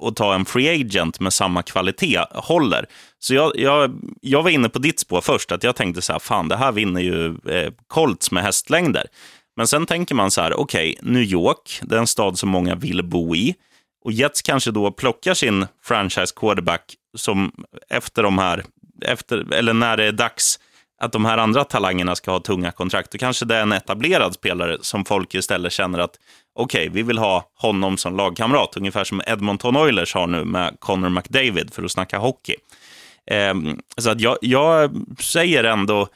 att 0.03 0.17
ta 0.17 0.35
en 0.35 0.45
free 0.45 0.81
agent 0.81 1.21
med 1.21 1.33
samma 1.33 1.63
kvalitet 1.63 2.25
håller. 2.35 2.87
Så 3.19 3.35
jag, 3.35 3.53
jag, 3.59 4.01
jag 4.21 4.43
var 4.43 4.51
inne 4.51 4.69
på 4.69 4.79
ditt 4.79 5.01
spår 5.01 5.21
först, 5.21 5.53
att 5.53 5.65
jag 5.65 5.77
tänkte 5.77 6.03
så 6.03 6.13
här, 6.13 6.21
fan 6.21 6.49
det 6.49 6.57
här 6.57 6.73
vinner 6.73 7.01
ju 7.01 7.27
eh, 7.27 7.73
Colts 7.87 8.31
med 8.31 8.43
hästlängder. 8.43 9.07
Men 9.57 9.67
sen 9.67 9.87
tänker 9.87 10.15
man 10.15 10.31
så 10.31 10.41
här, 10.41 10.61
okej, 10.61 10.97
okay, 10.99 11.13
New 11.13 11.23
York, 11.23 11.81
det 11.83 11.95
är 11.95 11.99
en 11.99 12.07
stad 12.07 12.39
som 12.39 12.49
många 12.49 12.75
vill 12.75 13.03
bo 13.03 13.37
i. 13.37 13.55
Och 14.05 14.13
Jets 14.13 14.43
kanske 14.43 14.71
då 14.71 14.91
plockar 14.91 15.35
sin 15.35 15.67
franchise 15.83 16.35
quarterback 16.37 16.95
som 17.17 17.53
efter 17.91 18.23
de 18.23 18.39
här, 18.39 18.65
efter, 19.07 19.53
eller 19.53 19.75
när 19.75 19.97
det 19.97 20.05
är 20.05 20.13
dags 20.13 20.59
att 21.01 21.13
de 21.13 21.25
här 21.25 21.39
andra 21.39 21.65
talangerna 21.65 22.17
ska 22.17 22.31
ha 22.31 22.41
tunga 22.41 22.73
kontrakt, 22.73 23.13
då 23.13 23.19
kanske 23.19 23.45
det 23.45 23.57
är 23.57 23.63
en 23.63 23.73
etablerad 23.73 24.35
spelare 24.35 24.79
som 24.81 25.05
folk 25.05 25.35
istället 25.35 25.73
känner 25.73 25.99
att 25.99 26.19
okej, 26.61 26.89
okay, 26.89 26.95
vi 26.95 27.03
vill 27.03 27.19
ha 27.19 27.51
honom 27.55 27.97
som 27.97 28.17
lagkamrat, 28.17 28.77
ungefär 28.77 29.05
som 29.05 29.23
Edmonton 29.27 29.77
Oilers 29.77 30.15
har 30.15 30.27
nu 30.27 30.45
med 30.45 30.77
Connor 30.79 31.09
McDavid 31.09 31.75
för 31.75 31.83
att 31.83 31.93
snacka 31.93 32.19
hockey. 32.19 32.55
Eh, 33.27 33.55
så 33.99 34.11
att 34.11 34.21
jag, 34.21 34.39
jag 34.41 34.91
säger 35.19 35.65
ändå, 35.65 36.09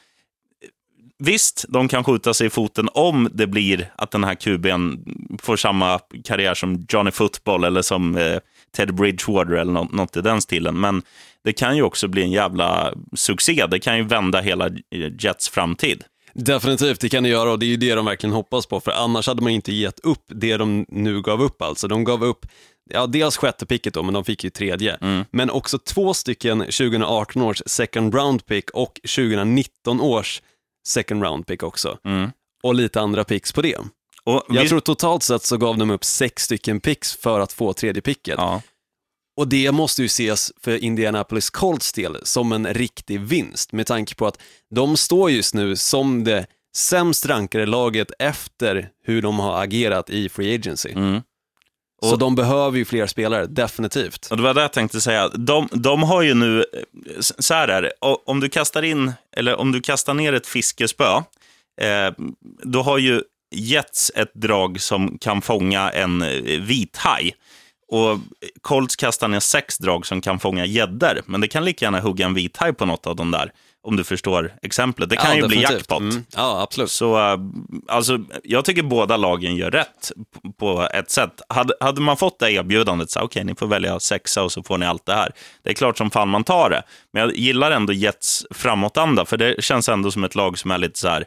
Visst, 1.17 1.65
de 1.69 1.87
kan 1.87 2.03
skjuta 2.03 2.33
sig 2.33 2.47
i 2.47 2.49
foten 2.49 2.89
om 2.93 3.29
det 3.33 3.47
blir 3.47 3.91
att 3.95 4.11
den 4.11 4.23
här 4.23 4.35
QBn 4.35 4.95
får 5.41 5.55
samma 5.55 5.99
karriär 6.23 6.53
som 6.53 6.85
Johnny 6.89 7.11
Football 7.11 7.63
eller 7.63 7.81
som 7.81 8.17
eh, 8.17 8.37
Ted 8.75 8.95
Bridgewater 8.95 9.53
eller 9.53 9.71
något, 9.71 9.91
något 9.91 10.17
i 10.17 10.21
den 10.21 10.41
stilen. 10.41 10.79
Men 10.79 11.01
det 11.43 11.53
kan 11.53 11.75
ju 11.75 11.83
också 11.83 12.07
bli 12.07 12.23
en 12.23 12.31
jävla 12.31 12.93
succé. 13.13 13.65
Det 13.71 13.79
kan 13.79 13.97
ju 13.97 14.03
vända 14.03 14.41
hela 14.41 14.69
Jets 15.19 15.49
framtid. 15.49 16.03
Definitivt, 16.39 16.99
det 16.99 17.09
kan 17.09 17.23
det 17.23 17.29
göra 17.29 17.51
och 17.51 17.59
det 17.59 17.65
är 17.65 17.67
ju 17.67 17.77
det 17.77 17.95
de 17.95 18.05
verkligen 18.05 18.33
hoppas 18.33 18.65
på, 18.65 18.79
för 18.79 18.91
annars 18.91 19.27
hade 19.27 19.41
man 19.41 19.51
inte 19.51 19.73
gett 19.73 19.99
upp 19.99 20.23
det 20.27 20.57
de 20.57 20.85
nu 20.89 21.21
gav 21.21 21.41
upp 21.41 21.61
alltså. 21.61 21.87
De 21.87 22.03
gav 22.03 22.23
upp 22.23 22.45
ja, 22.89 23.07
dels 23.07 23.37
sjätte 23.37 23.65
picket 23.65 23.93
då, 23.93 24.03
men 24.03 24.13
de 24.13 24.23
fick 24.23 24.43
ju 24.43 24.49
tredje. 24.49 24.97
Mm. 25.01 25.25
Men 25.31 25.49
också 25.49 25.79
två 25.79 26.13
stycken 26.13 26.59
2018 26.59 27.41
års 27.41 27.61
second 27.65 28.15
round 28.15 28.45
pick 28.45 28.69
och 28.69 28.99
2019 29.15 30.01
års 30.01 30.41
second 30.87 31.23
round 31.23 31.47
pick 31.47 31.63
också. 31.63 31.97
Mm. 32.05 32.31
Och 32.63 32.75
lite 32.75 33.01
andra 33.01 33.23
picks 33.23 33.51
på 33.51 33.61
det. 33.61 33.77
Och 34.23 34.43
jag 34.49 34.67
tror 34.69 34.79
totalt 34.79 35.23
sett 35.23 35.43
så 35.43 35.57
gav 35.57 35.77
de 35.77 35.91
upp 35.91 36.03
sex 36.03 36.43
stycken 36.43 36.79
picks 36.79 37.15
för 37.15 37.39
att 37.39 37.53
få 37.53 37.73
tredje 37.73 38.01
picket. 38.01 38.35
Ja. 38.37 38.61
Och 39.37 39.47
det 39.47 39.71
måste 39.71 40.01
ju 40.01 40.05
ses 40.05 40.51
för 40.61 40.83
Indianapolis 40.83 41.49
Colts 41.49 41.93
del 41.93 42.17
som 42.23 42.51
en 42.51 42.73
riktig 42.73 43.19
vinst 43.21 43.71
med 43.71 43.87
tanke 43.87 44.15
på 44.15 44.27
att 44.27 44.41
de 44.75 44.97
står 44.97 45.31
just 45.31 45.53
nu 45.53 45.75
som 45.75 46.23
det 46.23 46.45
sämst 46.77 47.25
rankade 47.25 47.65
laget 47.65 48.07
efter 48.19 48.89
hur 49.05 49.21
de 49.21 49.39
har 49.39 49.63
agerat 49.63 50.09
i 50.09 50.29
Free 50.29 50.55
Agency. 50.55 50.91
Mm. 50.91 51.21
Så 52.03 52.13
Och- 52.13 52.19
de 52.19 52.35
behöver 52.35 52.77
ju 52.77 52.85
fler 52.85 53.07
spelare, 53.07 53.45
definitivt. 53.45 54.27
Och 54.31 54.37
det 54.37 54.43
var 54.43 54.53
det 54.53 54.61
jag 54.61 54.73
tänkte 54.73 55.01
säga. 55.01 55.27
De, 55.29 55.69
de 55.71 56.03
har 56.03 56.21
ju 56.21 56.33
nu, 56.33 56.65
så 57.19 57.53
här 57.53 57.67
är 57.67 57.81
det, 57.81 57.91
om 58.25 58.39
du 58.39 58.49
kastar 58.49 58.83
in, 58.83 59.13
eller 59.37 59.55
om 59.55 59.71
du 59.71 59.81
kastar 59.81 60.13
ner 60.13 60.33
ett 60.33 60.47
fiskespö, 60.47 61.15
eh, 61.81 62.11
då 62.63 62.81
har 62.81 62.97
ju 62.97 63.21
Jets 63.55 64.11
ett 64.15 64.33
drag 64.33 64.81
som 64.81 65.17
kan 65.17 65.41
fånga 65.41 65.89
en 65.89 66.21
eh, 66.21 66.61
vithaj. 66.61 67.35
Och 67.95 68.19
Colts 68.61 68.95
kastar 68.95 69.27
ner 69.27 69.39
sex 69.39 69.77
drag 69.77 70.05
som 70.05 70.21
kan 70.21 70.39
fånga 70.39 70.65
gäddor, 70.65 71.21
men 71.25 71.41
det 71.41 71.47
kan 71.47 71.65
lika 71.65 71.85
gärna 71.85 71.99
hugga 71.99 72.25
en 72.25 72.33
vithaj 72.33 72.73
på 72.73 72.85
något 72.85 73.07
av 73.07 73.15
de 73.15 73.31
där, 73.31 73.51
om 73.83 73.95
du 73.95 74.03
förstår 74.03 74.53
exemplet. 74.61 75.09
Det 75.09 75.15
kan 75.15 75.29
Ja, 75.29 75.35
ju 75.35 75.47
bli 75.47 75.57
definitivt. 75.57 75.79
jackpot. 75.79 75.99
Mm. 76.01 76.23
Ja, 76.35 76.61
absolut. 76.61 76.91
Så 76.91 77.17
äh, 77.33 77.39
alltså, 77.87 78.19
jag 78.43 78.65
tycker 78.65 78.83
båda 78.83 79.17
lagen 79.17 79.55
gör 79.55 79.71
rätt 79.71 80.11
på 80.59 80.89
ett 80.93 81.11
sätt. 81.11 81.41
Hade, 81.49 81.73
hade 81.79 82.01
man 82.01 82.17
fått 82.17 82.39
det 82.39 82.51
erbjudandet, 82.51 83.11
så 83.11 83.19
okej, 83.21 83.43
ni 83.43 83.55
får 83.55 83.67
välja 83.67 83.99
sexa 83.99 84.43
och 84.43 84.51
så 84.51 84.63
får 84.63 84.77
ni 84.77 84.85
allt 84.85 85.05
det 85.05 85.13
här. 85.13 85.31
Det 85.63 85.69
är 85.69 85.73
klart 85.73 85.97
som 85.97 86.11
fan 86.11 86.29
man 86.29 86.43
tar 86.43 86.69
det. 86.69 86.83
Men 87.13 87.21
jag 87.23 87.35
gillar 87.35 87.71
ändå 87.71 87.93
Jets 87.93 88.45
framåtanda, 88.51 89.25
för 89.25 89.37
det 89.37 89.63
känns 89.63 89.89
ändå 89.89 90.11
som 90.11 90.23
ett 90.23 90.35
lag 90.35 90.57
som 90.57 90.71
är 90.71 90.77
lite 90.77 90.99
så 90.99 91.07
här, 91.07 91.25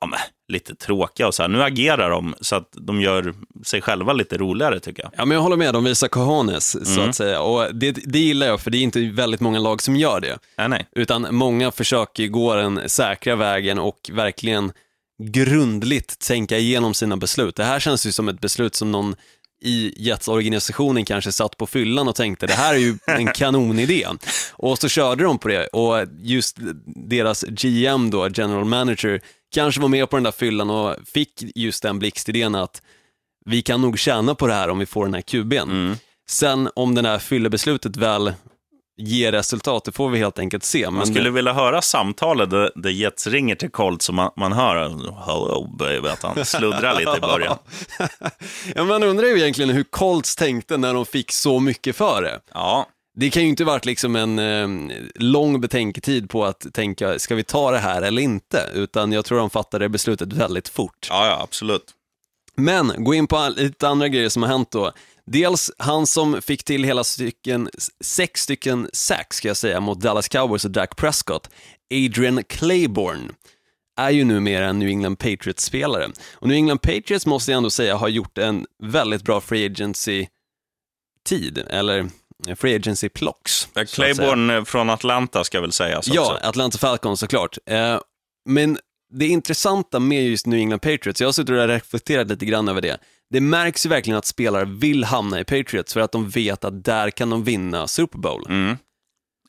ja, 0.00 0.06
men, 0.06 0.18
lite 0.48 0.74
tråkiga 0.74 1.26
och 1.26 1.34
så 1.34 1.42
här. 1.42 1.48
Nu 1.48 1.62
agerar 1.62 2.10
de 2.10 2.34
så 2.40 2.56
att 2.56 2.68
de 2.72 3.00
gör 3.00 3.34
sig 3.64 3.80
själva 3.80 4.12
lite 4.12 4.38
roligare, 4.38 4.80
tycker 4.80 5.02
jag. 5.02 5.12
Ja, 5.16 5.24
men 5.24 5.34
jag 5.34 5.42
håller 5.42 5.56
med, 5.56 5.74
de 5.74 5.84
visar 5.84 6.08
cojones, 6.08 6.70
så 6.94 6.98
Mm. 7.00 7.10
att 7.10 7.16
säga. 7.16 7.40
Och 7.40 7.74
det, 7.74 7.90
det 7.92 8.18
gillar 8.18 8.46
jag, 8.46 8.60
för 8.60 8.70
det 8.70 8.78
är 8.78 8.82
inte 8.82 9.00
väldigt 9.00 9.40
många 9.40 9.58
lag 9.58 9.82
som 9.82 9.96
gör 9.96 10.20
det. 10.20 10.38
Nej, 10.58 10.68
nej. 10.68 10.86
Utan 10.92 11.26
många 11.30 11.70
försöker 11.70 12.26
gå 12.26 12.54
den 12.54 12.80
säkra 12.86 13.36
vägen 13.36 13.78
och 13.78 14.10
verkligen 14.12 14.72
grundligt 15.32 16.18
tänka 16.18 16.58
igenom 16.58 16.94
sina 16.94 17.16
beslut. 17.16 17.56
Det 17.56 17.64
här 17.64 17.80
känns 17.80 18.06
ju 18.06 18.12
som 18.12 18.28
ett 18.28 18.40
beslut 18.40 18.74
som 18.74 18.92
någon 18.92 19.14
i 19.62 19.94
Jets-organisationen 19.96 21.04
kanske 21.04 21.32
satt 21.32 21.56
på 21.56 21.66
fyllan 21.66 22.08
och 22.08 22.14
tänkte 22.14 22.46
det 22.46 22.52
här 22.52 22.74
är 22.74 22.78
ju 22.78 22.98
en 23.06 23.26
kanonidé. 23.34 24.06
Och 24.52 24.78
så 24.78 24.88
körde 24.88 25.24
de 25.24 25.38
på 25.38 25.48
det 25.48 25.66
och 25.66 26.06
just 26.22 26.56
deras 27.08 27.42
GM 27.48 28.10
då, 28.10 28.28
general 28.28 28.64
manager, 28.64 29.20
kanske 29.54 29.80
var 29.80 29.88
med 29.88 30.10
på 30.10 30.16
den 30.16 30.24
där 30.24 30.32
fyllan 30.32 30.70
och 30.70 30.96
fick 31.06 31.42
just 31.54 31.82
den 31.82 31.98
blixtidén 31.98 32.54
att 32.54 32.82
vi 33.44 33.62
kan 33.62 33.80
nog 33.80 33.98
tjäna 33.98 34.34
på 34.34 34.46
det 34.46 34.54
här 34.54 34.68
om 34.68 34.78
vi 34.78 34.86
får 34.86 35.04
den 35.04 35.14
här 35.14 35.20
QB'n. 35.20 35.62
Mm. 35.62 35.96
Sen 36.28 36.70
om 36.74 36.94
det 36.94 37.08
här 37.08 37.18
fyllebeslutet 37.18 37.96
väl 37.96 38.32
ger 38.98 39.32
resultat, 39.32 39.84
det 39.84 39.92
får 39.92 40.10
vi 40.10 40.18
helt 40.18 40.38
enkelt 40.38 40.64
se. 40.64 40.84
Man 40.84 40.94
Men 40.94 41.06
skulle 41.06 41.30
vilja 41.30 41.52
höra 41.52 41.82
samtalet 41.82 42.50
där, 42.50 42.72
där 42.74 42.90
Jets 42.90 43.26
ringer 43.26 43.54
till 43.54 43.70
Colts 43.70 44.06
så 44.06 44.12
man, 44.12 44.30
man 44.36 44.52
hör 44.52 44.76
hello 45.26 45.76
baby, 45.78 46.08
att 46.08 46.22
han 46.22 46.44
sluddrar 46.44 46.98
lite 46.98 47.16
i 47.16 47.20
början. 47.20 47.58
ja, 48.74 48.84
man 48.84 49.02
undrar 49.02 49.26
ju 49.26 49.40
egentligen 49.40 49.70
hur 49.70 49.84
Colts 49.84 50.36
tänkte 50.36 50.76
när 50.76 50.94
de 50.94 51.06
fick 51.06 51.32
så 51.32 51.60
mycket 51.60 51.96
för 51.96 52.22
det. 52.22 52.40
Ja, 52.54 52.86
Det 53.20 53.30
kan 53.30 53.42
ju 53.42 53.48
inte 53.48 53.64
varit 53.64 53.84
liksom 53.84 54.16
en 54.16 54.38
eh, 54.38 54.68
lång 55.14 55.60
betänketid 55.60 56.30
på 56.30 56.44
att 56.44 56.66
tänka, 56.72 57.18
ska 57.18 57.34
vi 57.34 57.44
ta 57.44 57.70
det 57.70 57.78
här 57.78 58.02
eller 58.02 58.22
inte? 58.22 58.70
Utan 58.74 59.12
jag 59.12 59.24
tror 59.24 59.38
de 59.38 59.50
fattade 59.50 59.88
beslutet 59.88 60.32
väldigt 60.32 60.68
fort. 60.68 61.06
ja, 61.10 61.26
ja 61.26 61.42
absolut. 61.42 61.94
Men 62.54 63.04
gå 63.04 63.14
in 63.14 63.26
på 63.26 63.52
lite 63.56 63.88
andra 63.88 64.08
grejer 64.08 64.28
som 64.28 64.42
har 64.42 64.50
hänt 64.50 64.70
då. 64.70 64.92
Dels 65.26 65.70
han 65.78 66.06
som 66.06 66.42
fick 66.42 66.64
till 66.64 66.84
hela 66.84 67.04
stycken, 67.04 67.68
sex 68.00 68.42
stycken 68.42 68.90
sacks 68.92 69.36
ska 69.36 69.48
jag 69.48 69.56
säga 69.56 69.80
mot 69.80 70.00
Dallas 70.00 70.28
Cowboys 70.28 70.64
och 70.64 70.70
Dak 70.70 70.96
Prescott, 70.96 71.50
Adrian 71.94 72.44
Claiborne, 72.44 73.32
är 73.96 74.10
ju 74.10 74.24
numera 74.24 74.66
en 74.66 74.78
New 74.78 74.88
England 74.88 75.16
Patriots-spelare. 75.16 76.10
Och 76.32 76.48
New 76.48 76.56
England 76.56 76.82
Patriots 76.82 77.26
måste 77.26 77.50
jag 77.50 77.56
ändå 77.56 77.70
säga 77.70 77.96
har 77.96 78.08
gjort 78.08 78.38
en 78.38 78.66
väldigt 78.82 79.22
bra 79.22 79.40
free 79.40 79.66
agency-tid, 79.66 81.58
eller 81.70 82.08
free 82.56 82.78
agency-plocks. 82.78 83.68
så 83.74 83.80
att 83.80 83.88
säga. 83.88 84.14
Claiborne 84.14 84.64
från 84.64 84.90
Atlanta 84.90 85.44
ska 85.44 85.60
väl 85.60 85.72
sägas 85.72 86.08
Ja, 86.08 86.20
också. 86.20 86.46
Atlanta 86.46 86.78
Falcons 86.78 87.20
såklart. 87.20 87.58
Eh, 87.66 88.00
men 88.48 88.78
det 89.12 89.26
intressanta 89.26 89.98
med 90.00 90.24
just 90.28 90.46
New 90.46 90.58
England 90.58 90.80
Patriots, 90.80 91.20
jag 91.20 91.28
har 91.28 91.32
suttit 91.32 91.50
och 91.50 91.68
reflekterat 91.68 92.28
lite 92.28 92.46
grann 92.46 92.68
över 92.68 92.80
det. 92.80 92.98
Det 93.30 93.40
märks 93.40 93.86
ju 93.86 93.90
verkligen 93.90 94.18
att 94.18 94.26
spelare 94.26 94.64
vill 94.64 95.04
hamna 95.04 95.40
i 95.40 95.44
Patriots 95.44 95.92
för 95.92 96.00
att 96.00 96.12
de 96.12 96.28
vet 96.28 96.64
att 96.64 96.84
där 96.84 97.10
kan 97.10 97.30
de 97.30 97.44
vinna 97.44 97.88
Super 97.88 98.18
Bowl. 98.18 98.44
Mm. 98.48 98.76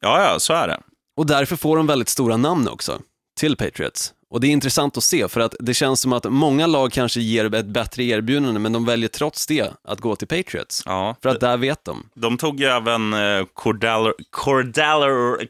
Ja, 0.02 0.24
ja, 0.24 0.40
så 0.40 0.54
är 0.54 0.68
det. 0.68 0.80
Och 1.18 1.26
därför 1.26 1.56
får 1.56 1.78
de 1.78 1.88
väldigt 1.88 2.10
stora 2.10 2.38
namn 2.38 2.68
också 2.68 3.02
till 3.40 3.56
Patriots. 3.56 4.14
Och 4.32 4.42
det 4.42 4.48
är 4.48 4.52
intressant 4.52 4.98
att 4.98 5.04
se 5.04 5.28
för 5.28 5.42
att 5.42 5.56
det 5.60 5.74
känns 5.74 6.02
som 6.02 6.14
att 6.14 6.26
många 6.26 6.68
lag 6.68 6.92
kanske 6.92 7.20
ger 7.20 7.56
ett 7.56 7.66
bättre 7.66 8.04
erbjudande 8.04 8.60
men 8.60 8.74
de 8.74 8.86
väljer 8.86 9.10
trots 9.10 9.48
det 9.48 9.70
att 9.88 10.00
gå 10.00 10.16
till 10.16 10.28
Patriots. 10.28 10.84
Ja. 10.86 11.16
För 11.22 11.30
att 11.30 11.40
där 11.40 11.58
vet 11.58 11.86
de. 11.86 12.10
De 12.14 12.38
tog 12.38 12.60
ju 12.60 12.66
även 12.66 13.14
eh, 13.14 13.46
Cordell, 13.54 14.14
Cordell, 14.30 15.04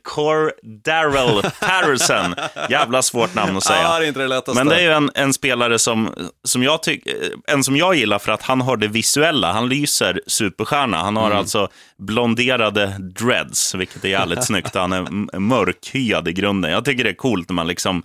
Cordarrell 0.03 1.41
Patterson. 1.59 2.35
Jävla 2.69 3.01
svårt 3.01 3.35
namn 3.35 3.57
att 3.57 3.63
säga. 3.63 3.99
det 3.99 4.05
är 4.05 4.07
inte 4.07 4.19
det 4.19 4.27
lättaste. 4.27 4.63
Men 4.63 4.67
det 4.67 4.75
är 4.75 4.81
ju 4.81 4.91
en, 4.91 5.11
en 5.15 5.33
spelare 5.33 5.79
som, 5.79 6.13
som 6.43 6.63
jag 6.63 6.83
tyck, 6.83 7.07
en 7.47 7.63
som 7.63 7.77
jag 7.77 7.95
gillar 7.95 8.19
för 8.19 8.31
att 8.31 8.41
han 8.41 8.61
har 8.61 8.77
det 8.77 8.87
visuella. 8.87 9.51
Han 9.51 9.69
lyser 9.69 10.21
superstjärna. 10.27 10.97
Han 10.97 11.15
har 11.15 11.31
alltså 11.31 11.67
blonderade 11.97 12.95
dreads, 13.19 13.75
vilket 13.75 14.05
är 14.05 14.09
jävligt 14.09 14.43
snyggt. 14.47 14.75
Han 14.75 14.93
är 14.93 15.39
mörkhyad 15.39 16.27
i 16.27 16.33
grunden. 16.33 16.71
Jag 16.71 16.85
tycker 16.85 17.03
det 17.03 17.09
är 17.09 17.13
coolt 17.13 17.49
när 17.49 17.53
man 17.53 17.67
liksom 17.67 18.03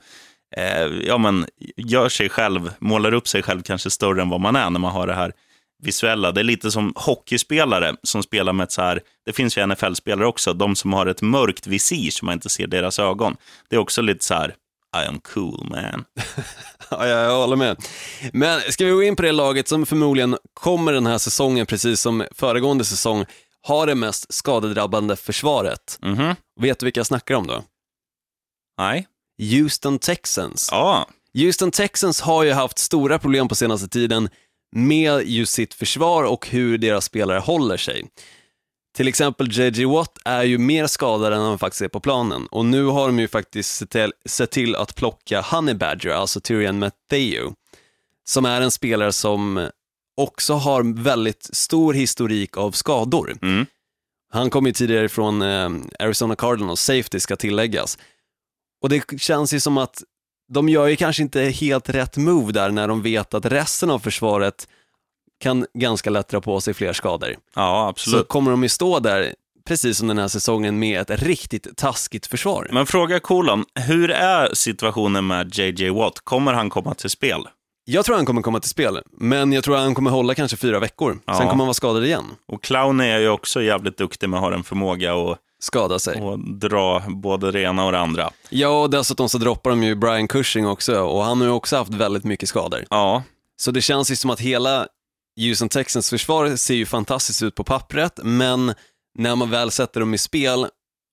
eh, 0.57 0.87
ja, 1.07 1.19
men, 1.19 1.47
gör 1.77 2.09
sig 2.09 2.29
själv, 2.29 2.71
målar 2.79 3.15
upp 3.15 3.29
sig 3.29 3.43
själv 3.43 3.63
kanske 3.63 3.91
större 3.91 4.23
än 4.23 4.29
vad 4.29 4.41
man 4.41 4.57
är 4.57 4.71
när 4.71 4.81
man 4.81 4.93
har 4.93 5.07
det 5.07 5.15
här 5.15 5.33
visuella. 5.83 6.33
Det 6.33 6.41
är 6.41 6.45
lite 6.45 6.71
som 6.71 6.93
hockeyspelare 6.97 7.97
som 8.03 8.23
spelar 8.23 8.53
med 8.53 8.65
ett 8.65 8.73
så 8.73 8.83
här, 8.83 9.01
det 9.27 9.33
finns 9.33 9.59
ju 9.59 9.67
NFL-spelare 9.67 10.27
också, 10.27 10.53
de 10.53 10.77
som 10.77 10.93
har 10.93 11.07
ett 11.07 11.23
mörkt 11.23 11.67
visir 11.67 12.11
så 12.11 12.25
man 12.25 12.33
inte 12.33 12.49
ser 12.49 12.67
deras 12.67 12.99
ögon. 12.99 13.37
Det 13.69 13.77
är 13.77 13.81
också 13.81 14.03
lite 14.03 14.25
så 14.25 14.35
här, 14.35 14.55
I 14.97 15.09
am 15.09 15.21
cool 15.21 15.67
man. 15.71 16.05
Ja, 16.91 17.07
jag, 17.07 17.37
håller 17.37 17.57
med. 17.57 17.77
Men 18.33 18.61
ska 18.61 18.85
vi 18.85 18.91
gå 18.91 19.03
in 19.03 19.17
på 19.17 19.23
det 19.23 19.33
laget 19.33 19.69
som 19.69 19.87
förmodligen 19.87 20.37
kommer 20.55 20.93
den 20.93 21.07
här 21.07 21.19
säsongen, 21.19 21.67
precis 21.67 22.01
som 22.01 22.25
föregående 22.31 22.85
säsong, 22.85 23.25
har 23.63 23.87
det 23.87 23.95
mest 23.95 24.35
skadedrabbande 24.35 25.17
försvaret. 25.17 25.99
Mhm. 26.03 26.35
Vet 26.61 26.79
du 26.79 26.87
vilka 26.87 26.99
jag 26.99 27.07
snackar 27.07 27.35
om 27.35 27.47
då? 27.47 27.65
Nej. 28.79 29.07
Houston 29.51 29.99
Texans. 29.99 30.69
Ja. 30.71 31.09
Houston 31.35 31.71
Texans 31.71 32.21
har 32.21 32.45
ju 32.45 32.53
haft 32.53 32.79
stora 32.79 33.19
problem 33.19 33.49
på 33.49 33.55
senaste 33.55 33.89
tiden 33.89 34.29
med 34.77 35.29
just 35.29 35.53
sitt 35.53 35.75
försvar 35.75 36.25
och 36.25 36.49
hur 36.49 36.79
deras 36.79 37.05
spelare 37.05 37.39
håller 37.39 37.77
sig. 37.77 38.05
Till 38.97 39.09
exempel 39.09 39.49
JJ 39.53 39.85
Watt 39.85 40.19
är 40.25 40.43
ju 40.43 40.59
mer 40.59 40.87
skadad 40.87 41.33
än 41.33 41.41
han 41.41 41.59
faktiskt 41.59 41.83
är 41.83 41.89
på 41.89 42.01
planen 42.01 42.47
och 42.47 42.65
nu 42.65 42.85
har 42.85 43.07
de 43.07 43.19
ju 43.19 43.29
faktiskt 43.29 43.77
sett 43.77 43.91
till, 43.91 44.13
sett 44.27 44.51
till 44.51 44.77
att 44.77 44.95
plocka 44.95 45.41
Honey 45.41 45.75
Badger, 45.75 46.11
alltså 46.11 46.41
Tyrion 46.41 46.79
Matthew, 46.79 47.55
som 48.25 48.45
är 48.45 48.61
en 48.61 48.71
spelare 48.71 49.13
som 49.13 49.69
också 50.17 50.55
har 50.55 51.03
väldigt 51.03 51.49
stor 51.53 51.95
historik 51.95 52.57
av 52.57 52.73
skador. 52.73 53.37
Mm. 53.43 53.67
Han 54.33 54.51
kom 54.51 54.67
ju 54.67 54.73
tidigare 54.73 55.09
från 55.09 55.43
eh, 55.43 55.71
Arizona 55.99 56.37
Cardinals, 56.37 56.81
safety 56.81 57.21
ska 57.21 57.37
tilläggas. 57.37 57.99
Och 58.85 58.91
det 58.91 59.21
känns 59.21 59.55
ju 59.55 59.61
som 59.61 59.79
att 59.79 60.03
de 60.53 60.69
gör 60.69 60.87
ju 60.87 60.97
kanske 60.97 61.23
inte 61.23 61.41
helt 61.41 61.89
rätt 61.89 62.17
move 62.17 62.53
där 62.53 62.71
när 62.71 62.89
de 62.89 63.03
vet 63.03 63.35
att 63.35 63.47
resten 63.47 63.91
av 63.91 63.99
försvaret 63.99 64.69
kan 65.41 65.67
ganska 65.75 66.11
lätt 66.11 66.29
dra 66.29 66.41
på 66.41 66.61
sig 66.61 66.75
fler 66.75 66.93
skador. 66.93 67.37
Ja, 67.55 67.85
Så 67.85 67.89
absolut. 67.89 68.29
kommer 68.29 68.51
de 68.51 68.63
ju 68.63 68.69
stå 68.69 68.99
där, 68.99 69.35
precis 69.67 69.99
som 69.99 70.09
den 70.09 70.19
här 70.19 70.29
säsongen, 70.29 70.79
med 70.79 71.01
ett 71.11 71.23
riktigt 71.23 71.77
taskigt 71.77 72.27
försvar. 72.27 72.69
Men 72.73 72.87
fråga 72.87 73.21
kolon, 73.21 73.65
hur 73.75 74.11
är 74.11 74.55
situationen 74.55 75.27
med 75.27 75.59
JJ 75.59 75.91
Watt? 75.91 76.21
Kommer 76.21 76.53
han 76.53 76.71
komma 76.71 76.95
till 76.95 77.11
spel? 77.11 77.49
Jag 77.85 78.05
tror 78.05 78.17
han 78.17 78.27
kommer 78.27 78.43
komma 78.43 78.61
till 78.61 78.71
spel, 78.71 79.01
men 79.13 79.53
jag 79.53 79.65
tror 79.65 79.77
han 79.77 79.95
kommer 79.95 80.11
hålla 80.11 80.35
kanske 80.35 80.57
fyra 80.57 80.79
veckor. 80.79 81.19
Ja. 81.25 81.33
Sen 81.33 81.43
kommer 81.43 81.59
han 81.59 81.67
vara 81.67 81.75
skadad 81.75 82.05
igen, 82.05 82.25
Och 82.49 82.63
Clown 82.63 83.01
är 83.01 83.19
ju 83.19 83.29
också 83.29 83.63
jävligt 83.63 83.97
duktig 83.97 84.29
med 84.29 84.39
att 84.39 84.45
ha 84.45 84.55
en 84.55 84.65
förmåga 84.65 85.15
att, 85.15 85.39
skada 85.65 85.99
sig. 85.99 86.19
att 86.21 86.61
dra 86.61 87.03
både 87.09 87.51
det 87.53 87.61
ena 87.61 87.85
och 87.85 87.93
det 87.93 87.99
andra. 87.99 88.31
Ja, 88.49 88.83
och 88.83 88.91
dessutom 88.91 89.29
så 89.29 89.39
droppar 89.39 89.71
de 89.71 89.83
ju 89.83 89.95
Brian 89.95 90.29
Cushing 90.29 90.67
också 90.67 91.01
och 91.01 91.25
han 91.25 91.41
har 91.41 91.47
ju 91.49 91.53
också 91.53 91.77
haft 91.77 91.95
väldigt 91.95 92.25
mycket 92.25 92.49
skador. 92.49 92.85
Ja, 92.91 93.23
Så 93.57 93.71
det 93.71 93.83
känns 93.83 94.11
ju 94.11 94.17
som 94.17 94.31
att 94.31 94.41
hela 94.41 94.87
Houston 95.41 95.69
Texans 95.69 96.11
försvar 96.11 96.57
ser 96.57 96.75
ju 96.75 96.87
fantastiskt 96.87 97.43
ut 97.43 97.55
på 97.55 97.65
pappret, 97.65 98.21
men 98.23 98.75
när 99.19 99.37
man 99.37 99.51
väl 99.51 99.71
sätter 99.71 100.01
dem 100.01 100.15
i 100.15 100.19
spel 100.19 100.67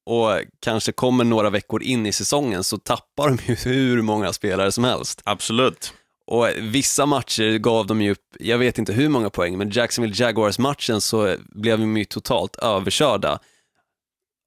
och 0.06 0.32
kanske 0.62 0.92
kommer 0.92 1.24
några 1.24 1.50
veckor 1.50 1.84
in 1.84 2.06
i 2.06 2.14
säsongen 2.14 2.64
så 2.64 2.78
tappar 2.78 3.28
de 3.30 3.38
ju 3.46 3.56
hur 3.72 4.02
många 4.02 4.34
spelare 4.34 4.72
som 4.72 4.84
helst. 4.84 5.22
absolut. 5.26 5.94
Och 6.28 6.48
vissa 6.60 7.06
matcher 7.06 7.58
gav 7.58 7.88
de 7.88 8.02
ju 8.02 8.12
upp, 8.12 8.36
jag 8.40 8.58
vet 8.58 8.78
inte 8.78 8.94
hur 8.94 9.10
många 9.10 9.30
poäng, 9.30 9.58
men 9.58 9.70
Jacksonville 9.70 10.16
Jaguars-matchen 10.26 11.02
så 11.02 11.36
blev 11.56 11.80
de 11.80 11.98
ju 11.98 12.06
totalt 12.06 12.56
överkörda 12.56 13.40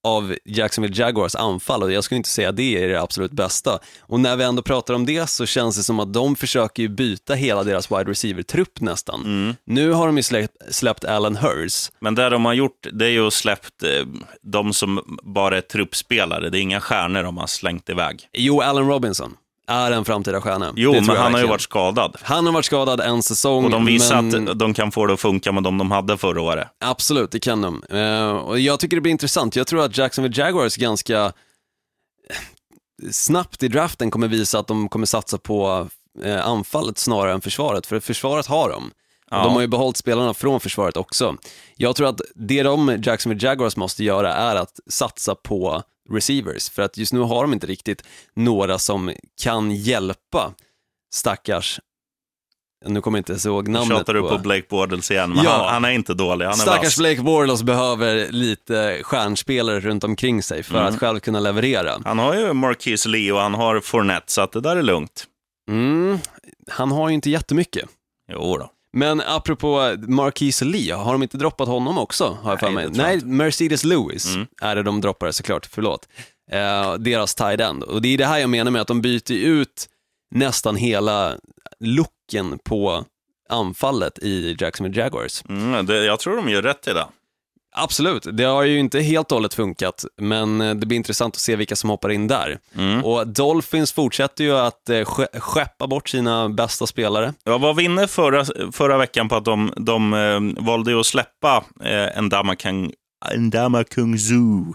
av 0.04 0.36
Jacksonville 0.44 0.94
Jaguars 0.96 1.34
anfall 1.34 1.82
och 1.82 1.92
jag 1.92 2.04
skulle 2.04 2.16
inte 2.16 2.28
säga 2.28 2.52
det 2.52 2.84
är 2.84 2.88
det 2.88 3.00
absolut 3.00 3.32
bästa. 3.32 3.78
Och 4.00 4.20
när 4.20 4.36
vi 4.36 4.44
ändå 4.44 4.62
pratar 4.62 4.94
om 4.94 5.06
det 5.06 5.30
så 5.30 5.46
känns 5.46 5.76
det 5.76 5.82
som 5.82 6.00
att 6.00 6.12
de 6.12 6.36
försöker 6.36 6.88
byta 6.88 7.34
hela 7.34 7.64
deras 7.64 7.90
wide 7.90 8.10
receiver-trupp 8.10 8.80
nästan. 8.80 9.20
Mm. 9.24 9.54
Nu 9.64 9.92
har 9.92 10.06
de 10.06 10.16
ju 10.16 10.22
släppt, 10.22 10.56
släppt 10.70 11.04
Alan 11.04 11.36
Hurst. 11.36 11.92
Men 12.00 12.14
det 12.14 12.28
de 12.28 12.44
har 12.44 12.54
gjort, 12.54 12.86
det 12.92 13.06
är 13.06 13.10
ju 13.10 13.30
släppt 13.30 13.82
eh, 13.82 14.06
de 14.42 14.72
som 14.72 15.18
bara 15.22 15.56
är 15.56 15.60
truppspelare. 15.60 16.50
Det 16.50 16.58
är 16.58 16.62
inga 16.62 16.80
stjärnor 16.80 17.22
de 17.22 17.38
har 17.38 17.46
slängt 17.46 17.88
iväg. 17.88 18.28
Jo, 18.32 18.60
Allen 18.60 18.88
Robinson 18.88 19.36
är 19.66 19.90
en 19.90 20.04
framtida 20.04 20.40
stjärna. 20.40 20.72
Jo, 20.76 20.92
men 20.92 21.16
han 21.16 21.34
har 21.34 21.40
ju 21.40 21.46
varit 21.46 21.60
skadad. 21.60 22.16
Han 22.22 22.46
har 22.46 22.52
varit 22.52 22.64
skadad 22.64 23.00
en 23.00 23.22
säsong. 23.22 23.64
Och 23.64 23.70
de 23.70 23.84
visar 23.84 24.22
men... 24.22 24.48
att 24.48 24.58
de 24.58 24.74
kan 24.74 24.92
få 24.92 25.06
det 25.06 25.14
att 25.14 25.20
funka 25.20 25.52
med 25.52 25.62
de 25.62 25.78
de 25.78 25.90
hade 25.90 26.18
förra 26.18 26.42
året. 26.42 26.68
Absolut, 26.80 27.30
det 27.30 27.40
kan 27.40 27.62
de. 27.62 27.82
Eh, 27.90 28.30
och 28.30 28.60
jag 28.60 28.80
tycker 28.80 28.96
det 28.96 29.00
blir 29.00 29.12
intressant. 29.12 29.56
Jag 29.56 29.66
tror 29.66 29.84
att 29.84 29.98
Jacksonville 29.98 30.42
Jaguars 30.42 30.76
ganska 30.76 31.32
snabbt 33.10 33.62
i 33.62 33.68
draften 33.68 34.10
kommer 34.10 34.28
visa 34.28 34.58
att 34.58 34.66
de 34.66 34.88
kommer 34.88 35.06
satsa 35.06 35.38
på 35.38 35.88
eh, 36.22 36.46
anfallet 36.46 36.98
snarare 36.98 37.32
än 37.32 37.40
försvaret, 37.40 37.86
för 37.86 38.00
försvaret 38.00 38.46
har 38.46 38.70
de. 38.70 38.90
Ja. 39.36 39.44
De 39.44 39.52
har 39.54 39.60
ju 39.60 39.66
behållit 39.66 39.96
spelarna 39.96 40.34
från 40.34 40.60
försvaret 40.60 40.96
också. 40.96 41.36
Jag 41.76 41.96
tror 41.96 42.08
att 42.08 42.20
det 42.34 42.62
de, 42.62 42.98
Jacksonville 43.02 43.46
Jaguars, 43.48 43.76
måste 43.76 44.04
göra 44.04 44.34
är 44.34 44.56
att 44.56 44.80
satsa 44.90 45.34
på 45.34 45.82
receivers, 46.10 46.70
för 46.70 46.82
att 46.82 46.96
just 46.96 47.12
nu 47.12 47.20
har 47.20 47.42
de 47.42 47.52
inte 47.52 47.66
riktigt 47.66 48.02
några 48.34 48.78
som 48.78 49.12
kan 49.42 49.70
hjälpa 49.70 50.52
stackars, 51.14 51.80
nu 52.86 53.00
kommer 53.00 53.18
jag 53.18 53.20
inte 53.20 53.32
ens 53.32 53.46
ihåg 53.46 53.68
namnet 53.68 53.98
Tjatar 53.98 54.14
du 54.14 54.20
på 54.22 54.38
Blake 54.38 54.64
Bortles 54.68 55.10
igen, 55.10 55.30
men 55.34 55.44
Ja. 55.44 55.50
han, 55.50 55.72
han 55.72 55.84
är 55.84 55.90
inte 55.90 56.14
dålig. 56.14 56.44
Han 56.46 56.52
är 56.54 56.58
Stackars 56.58 56.84
vass. 56.84 56.96
Blake 56.98 57.22
Bortles 57.22 57.62
behöver 57.62 58.32
lite 58.32 59.00
stjärnspelare 59.02 59.80
runt 59.80 60.04
omkring 60.04 60.42
sig 60.42 60.62
för 60.62 60.74
Mm. 60.80 60.94
att 60.94 61.00
själv 61.00 61.20
kunna 61.20 61.40
leverera. 61.40 61.92
Han 62.04 62.18
har 62.18 62.34
ju 62.34 62.52
Marquise 62.52 63.08
Lee 63.08 63.32
och 63.32 63.40
han 63.40 63.54
har 63.54 63.80
Fournette, 63.80 64.32
så 64.32 64.40
att 64.40 64.52
det 64.52 64.60
där 64.60 64.76
är 64.76 64.82
lugnt. 64.82 65.24
Mm, 65.70 66.18
han 66.70 66.90
har 66.92 67.08
ju 67.08 67.14
inte 67.14 67.30
jättemycket. 67.30 67.88
Jo 68.32 68.56
då. 68.58 68.70
Men 68.94 69.20
apropå 69.20 69.96
Marquise 70.08 70.64
Lee, 70.64 70.94
har 70.94 71.12
de 71.12 71.22
inte 71.22 71.36
droppat 71.36 71.68
honom 71.68 71.98
också? 71.98 72.38
Har 72.42 72.50
jag 72.52 72.60
för 72.60 72.70
mig. 72.70 72.88
Nej. 72.90 73.20
Mercedes 73.24 73.84
Lewis 73.84 74.34
Mm. 74.34 74.46
är 74.62 74.76
det 74.76 74.82
de 74.82 75.00
droppar 75.00 75.30
såklart, 75.30 75.66
förlåt. 75.66 76.08
Eh, 76.50 76.94
deras 76.94 77.34
tight 77.34 77.60
end. 77.60 77.82
Och 77.82 78.02
det 78.02 78.08
är 78.14 78.18
det 78.18 78.26
här 78.26 78.38
jag 78.38 78.50
menar 78.50 78.70
med 78.70 78.80
att 78.82 78.88
de 78.88 79.00
byter 79.00 79.32
ut 79.32 79.88
nästan 80.34 80.76
hela 80.76 81.36
looken 81.80 82.58
på 82.64 83.04
anfallet 83.48 84.18
i 84.18 84.56
Jacksonville 84.60 85.00
Jaguars. 85.02 85.42
Mm, 85.48 85.86
det, 85.86 86.04
jag 86.04 86.20
tror 86.20 86.36
de 86.36 86.48
gör 86.48 86.62
rätt 86.62 86.88
i 86.88 86.92
det. 86.92 87.06
Absolut, 87.76 88.26
det 88.32 88.44
har 88.44 88.62
ju 88.62 88.78
inte 88.78 89.00
helt 89.00 89.32
och 89.32 89.36
hållet 89.36 89.54
funkat, 89.54 90.04
men 90.20 90.60
eh, 90.60 90.74
det 90.74 90.86
blir 90.86 90.96
intressant 90.96 91.34
att 91.34 91.40
se 91.40 91.56
vilka 91.56 91.76
som 91.76 91.90
hoppar 91.90 92.08
in 92.10 92.26
där. 92.28 92.58
Mm. 92.76 93.04
Och 93.04 93.26
Dolphins 93.28 93.92
fortsätter 93.92 94.44
ju 94.44 94.56
att 94.56 94.88
eh, 94.88 95.04
ske- 95.04 95.40
skeppa 95.40 95.86
bort 95.86 96.08
sina 96.08 96.48
bästa 96.48 96.86
spelare. 96.86 97.34
Jag 97.44 97.58
var 97.58 97.80
inne 97.80 98.06
förra, 98.08 98.44
förra 98.72 98.98
veckan 98.98 99.28
på 99.28 99.36
att 99.36 99.44
de, 99.44 99.72
de 99.76 100.14
eh, 100.14 100.64
valde 100.64 101.00
att 101.00 101.06
släppa 101.06 101.64
eh, 101.84 102.22
Ndama 102.22 102.56
Kung, 102.56 102.92
Ndama 103.36 103.84
Kung 103.84 104.18
Zoo. 104.18 104.74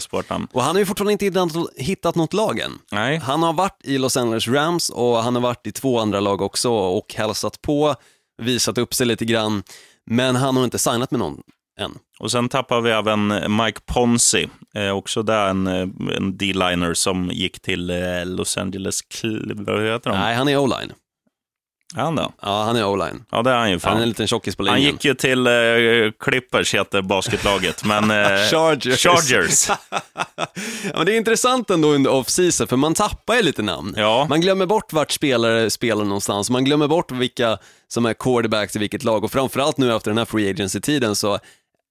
Sportnamn. 0.00 0.46
Och 0.52 0.62
han 0.62 0.74
har 0.74 0.80
ju 0.80 0.86
fortfarande 0.86 1.12
inte 1.12 1.24
hittat, 1.24 1.52
hittat 1.76 2.14
något 2.14 2.32
lag 2.32 2.58
än. 2.58 2.72
Nej, 2.92 3.16
Han 3.18 3.42
har 3.42 3.52
varit 3.52 3.80
i 3.84 3.98
Los 3.98 4.16
Angeles 4.16 4.48
Rams 4.48 4.90
och 4.90 5.16
han 5.22 5.34
har 5.34 5.42
varit 5.42 5.66
i 5.66 5.72
två 5.72 5.98
andra 5.98 6.20
lag 6.20 6.42
också 6.42 6.70
och 6.70 7.14
hälsat 7.14 7.62
på, 7.62 7.94
visat 8.42 8.78
upp 8.78 8.94
sig 8.94 9.06
lite 9.06 9.24
grann, 9.24 9.62
men 10.10 10.36
han 10.36 10.56
har 10.56 10.64
inte 10.64 10.78
signat 10.78 11.10
med 11.10 11.18
någon 11.20 11.40
än. 11.78 11.98
och 12.18 12.30
sen 12.30 12.48
tappar 12.48 12.80
vi 12.80 12.90
även 12.90 13.28
Mike 13.56 13.80
Ponzi. 13.86 14.48
Eh, 14.74 14.90
också 14.90 15.22
där 15.22 15.46
en, 15.48 15.66
eh, 15.66 15.88
en 16.16 16.36
D-liner 16.36 16.94
som 16.94 17.30
gick 17.32 17.60
till 17.60 17.90
eh, 17.90 17.96
Los 18.26 18.56
Angeles, 18.58 19.00
Cl- 19.14 19.64
vad 19.66 19.82
heter 19.92 20.10
de? 20.10 20.18
Nej, 20.18 20.34
han 20.34 20.48
är 20.48 20.56
o-line. 20.56 20.92
Är 21.96 22.00
han 22.00 22.14
då? 22.16 22.32
Ja, 22.42 22.62
han 22.64 22.76
är 22.76 22.84
o-line. 22.86 23.24
Ja, 23.30 23.42
det 23.42 23.50
är 23.50 23.54
han 23.56 23.70
ju 23.70 23.78
Han 23.82 23.92
är 23.92 23.96
en 23.96 24.00
fan. 24.00 24.08
liten 24.08 24.26
tjockis 24.26 24.56
på 24.56 24.66
Han 24.66 24.74
linjen. 24.74 24.92
gick 24.92 25.04
ju 25.04 25.14
till 25.14 25.46
eh, 25.46 25.52
Clippers, 26.20 26.74
heter 26.74 27.02
basketlaget, 27.02 27.84
men... 27.84 28.10
Eh, 28.10 28.16
Chargers. 28.50 29.02
Chargers. 29.02 29.68
Ja, 30.84 30.92
men 30.96 31.06
det 31.06 31.12
är 31.14 31.16
intressant 31.16 31.70
ändå 31.70 31.88
under 31.88 32.10
off-season, 32.10 32.66
för 32.66 32.76
man 32.76 32.94
tappar 32.94 33.34
ju 33.34 33.42
lite 33.42 33.62
namn. 33.62 33.94
Ja. 33.96 34.26
Man 34.30 34.40
glömmer 34.40 34.66
bort 34.66 34.92
vart 34.92 35.10
spelare 35.10 35.70
spelar 35.70 36.04
någonstans, 36.04 36.50
man 36.50 36.64
glömmer 36.64 36.88
bort 36.88 37.10
vilka 37.12 37.58
som 37.88 38.06
är 38.06 38.14
quarterbacks 38.14 38.76
i 38.76 38.78
vilket 38.78 39.04
lag 39.04 39.24
och 39.24 39.32
framförallt 39.32 39.76
nu 39.78 39.96
efter 39.96 40.10
den 40.10 40.18
här 40.18 40.24
free 40.24 40.50
agency-tiden 40.50 41.16
så 41.16 41.38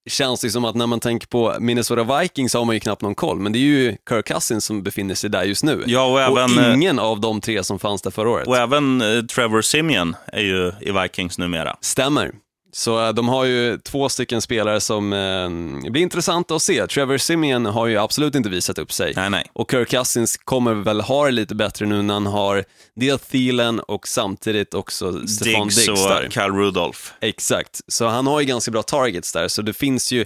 känns 0.08 0.42
det 0.42 0.50
som 0.50 0.66
att 0.66 0.76
när 0.76 0.88
man 0.88 1.00
tänker 1.00 1.28
på 1.28 1.56
Minnesota 1.60 2.20
Vikings 2.22 2.54
har 2.54 2.66
man 2.66 2.76
ju 2.76 2.80
knappt 2.80 3.02
någon 3.02 3.16
koll, 3.16 3.40
men 3.40 3.52
det 3.54 3.60
är 3.60 3.62
ju 3.62 3.96
Kirk 4.10 4.28
Cousins 4.28 4.66
som 4.66 4.84
befinner 4.84 5.16
sig 5.16 5.30
där 5.30 5.44
just 5.44 5.64
nu. 5.64 5.84
Ja, 5.86 6.06
och 6.06 6.40
även, 6.40 6.60
eh, 6.60 6.74
ingen 6.74 7.00
av 7.00 7.20
de 7.20 7.42
tre 7.42 7.64
som 7.64 7.80
fanns 7.80 8.02
där 8.02 8.12
förra 8.12 8.30
året. 8.30 8.48
Och 8.48 8.58
även 8.58 9.02
eh, 9.02 9.22
Trevor 9.22 9.62
Simeon 9.62 10.16
är 10.28 10.42
ju 10.42 10.72
i 10.82 10.92
Vikings 10.92 11.38
numera. 11.38 11.76
Stämmer. 11.82 12.32
Så 12.72 13.06
eh, 13.06 13.14
de 13.14 13.28
har 13.28 13.46
ju 13.46 13.78
två 13.78 14.10
stycken 14.10 14.42
spelare 14.42 14.82
som 14.82 15.14
eh, 15.14 15.92
blir 15.92 16.02
intressanta 16.02 16.56
att 16.56 16.62
se. 16.62 16.88
Trevor 16.88 17.18
Simeon 17.18 17.66
har 17.66 17.88
ju 17.88 17.98
absolut 17.98 18.36
inte 18.36 18.50
visat 18.50 18.78
upp 18.78 18.92
sig. 18.92 19.14
Nej, 19.16 19.30
nej. 19.30 19.46
Och 19.54 19.72
Kirk 19.72 19.90
Cousins 19.90 20.38
kommer 20.38 20.74
väl 20.74 21.02
ha 21.02 21.26
det 21.26 21.32
lite 21.32 21.56
bättre 21.56 21.86
nu 21.86 22.02
när 22.02 22.14
han 22.14 22.26
har 22.26 22.64
dels 22.96 23.22
Thielen 23.22 23.80
och 23.80 24.08
samtidigt 24.08 24.74
också 24.74 25.28
Stefan 25.28 25.68
Diggs 25.68 25.76
Diggs 25.76 25.90
och 25.90 26.10
där. 26.10 26.30
Cal 26.32 26.52
Rudolph. 26.52 27.00
Exakt, 27.22 27.82
så 27.88 28.08
han 28.08 28.28
har 28.28 28.40
ju 28.40 28.46
ganska 28.46 28.72
bra 28.72 28.84
targets 28.84 29.34
där, 29.34 29.48
så 29.48 29.62
det 29.62 29.74
finns 29.74 30.12
ju 30.12 30.26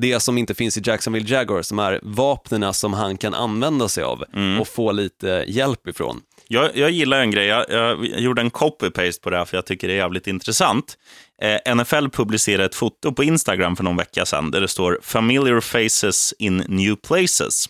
det 0.00 0.20
som 0.20 0.38
inte 0.38 0.54
finns 0.54 0.76
i 0.78 0.82
Jacksonville 0.84 1.28
Jaguars, 1.28 1.66
som 1.66 1.78
är 1.78 2.00
vapnena 2.02 2.72
som 2.72 2.92
han 2.92 3.16
kan 3.18 3.34
använda 3.34 3.88
sig 3.88 4.04
av 4.04 4.24
Mm. 4.34 4.60
och 4.60 4.68
få 4.68 4.92
lite 4.92 5.44
hjälp 5.48 5.88
ifrån. 5.88 6.20
Jag, 6.48 6.76
jag 6.76 6.90
gillar 6.90 7.20
en 7.20 7.30
grej. 7.30 7.46
Jag, 7.46 7.70
jag 7.70 8.04
gjorde 8.20 8.40
en 8.42 8.50
copy-paste 8.50 9.20
på 9.22 9.30
det 9.30 9.36
här 9.38 9.44
för 9.44 9.56
jag 9.56 9.66
tycker 9.66 9.88
det 9.88 9.94
är 9.94 9.98
jävligt 9.98 10.26
intressant. 10.26 10.98
Eh, 11.42 11.74
NFL 11.74 12.08
publicerade 12.12 12.64
ett 12.64 12.74
foto 12.74 13.12
på 13.12 13.24
Instagram 13.24 13.76
för 13.76 13.84
någon 13.84 13.96
vecka 13.96 14.26
sedan 14.26 14.50
där 14.50 14.60
det 14.60 14.68
står 14.68 14.98
“Familiar 15.02 15.60
faces 15.60 16.34
in 16.38 16.56
new 16.68 16.96
places”. 16.96 17.66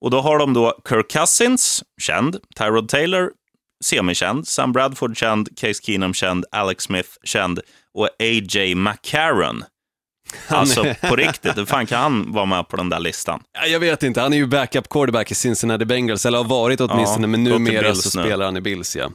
Och 0.00 0.10
då 0.10 0.20
har 0.20 0.38
de 0.38 0.54
då 0.54 0.74
Kirk 0.88 1.10
Cousins, 1.10 1.84
känd, 2.00 2.36
Tyrod 2.58 2.88
Taylor, 2.88 3.30
semikänd, 3.84 4.48
Sam 4.48 4.72
Bradford 4.72 5.16
känd, 5.16 5.48
Case 5.58 5.82
Keenum 5.82 6.14
känd, 6.14 6.44
Alex 6.52 6.84
Smith 6.84 7.08
känd 7.24 7.60
och 7.94 8.06
A.J. 8.06 8.74
McCarron. 8.74 9.64
Alltså 10.48 10.94
på 11.00 11.16
riktigt, 11.16 11.58
hur 11.58 11.64
fan 11.66 11.86
kan 11.86 12.00
han 12.02 12.32
vara 12.32 12.44
med 12.46 12.68
på 12.68 12.76
den 12.76 12.88
där 12.88 13.00
listan? 13.00 13.42
Ja, 13.60 13.66
Jag 13.66 13.80
vet 13.80 14.02
inte, 14.02 14.20
han 14.20 14.32
är 14.32 14.36
ju 14.36 14.46
backup 14.46 14.88
quarterback 14.88 15.30
i 15.30 15.34
Cincinnati 15.34 15.84
Bengals, 15.84 16.26
eller 16.26 16.38
har 16.38 16.44
varit 16.44 16.80
åtminstone, 16.80 17.22
Ja, 17.22 17.28
men 17.28 17.44
numera 17.44 17.94
så 17.94 18.18
nu. 18.18 18.24
spelar 18.24 18.44
han 18.44 18.56
i 18.56 18.60
Bills. 18.60 18.96
Ja. 18.96 19.10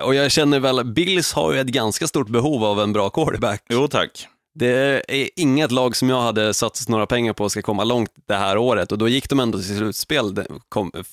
Och 0.00 0.14
jag 0.14 0.30
känner 0.32 0.60
väl, 0.60 0.84
Bills 0.84 1.32
har 1.32 1.52
ju 1.52 1.60
ett 1.60 1.66
ganska 1.66 2.06
stort 2.06 2.28
behov 2.28 2.64
av 2.64 2.80
en 2.80 2.92
bra 2.92 3.10
quarterback. 3.10 3.62
Jo 3.68 3.88
tack. 3.88 4.26
Det 4.58 5.02
är 5.08 5.30
inget 5.36 5.72
lag 5.72 5.96
som 5.96 6.08
jag 6.10 6.20
hade 6.22 6.54
satsat 6.54 6.88
några 6.88 7.06
pengar 7.06 7.32
på 7.32 7.48
ska 7.50 7.62
komma 7.62 7.84
långt 7.84 8.10
det 8.28 8.34
här 8.34 8.58
året 8.58 8.92
och 8.92 8.98
då 8.98 9.08
gick 9.08 9.28
de 9.30 9.40
ändå 9.40 9.58
till 9.58 9.76
slutspel 9.76 10.34
den- 10.34 10.46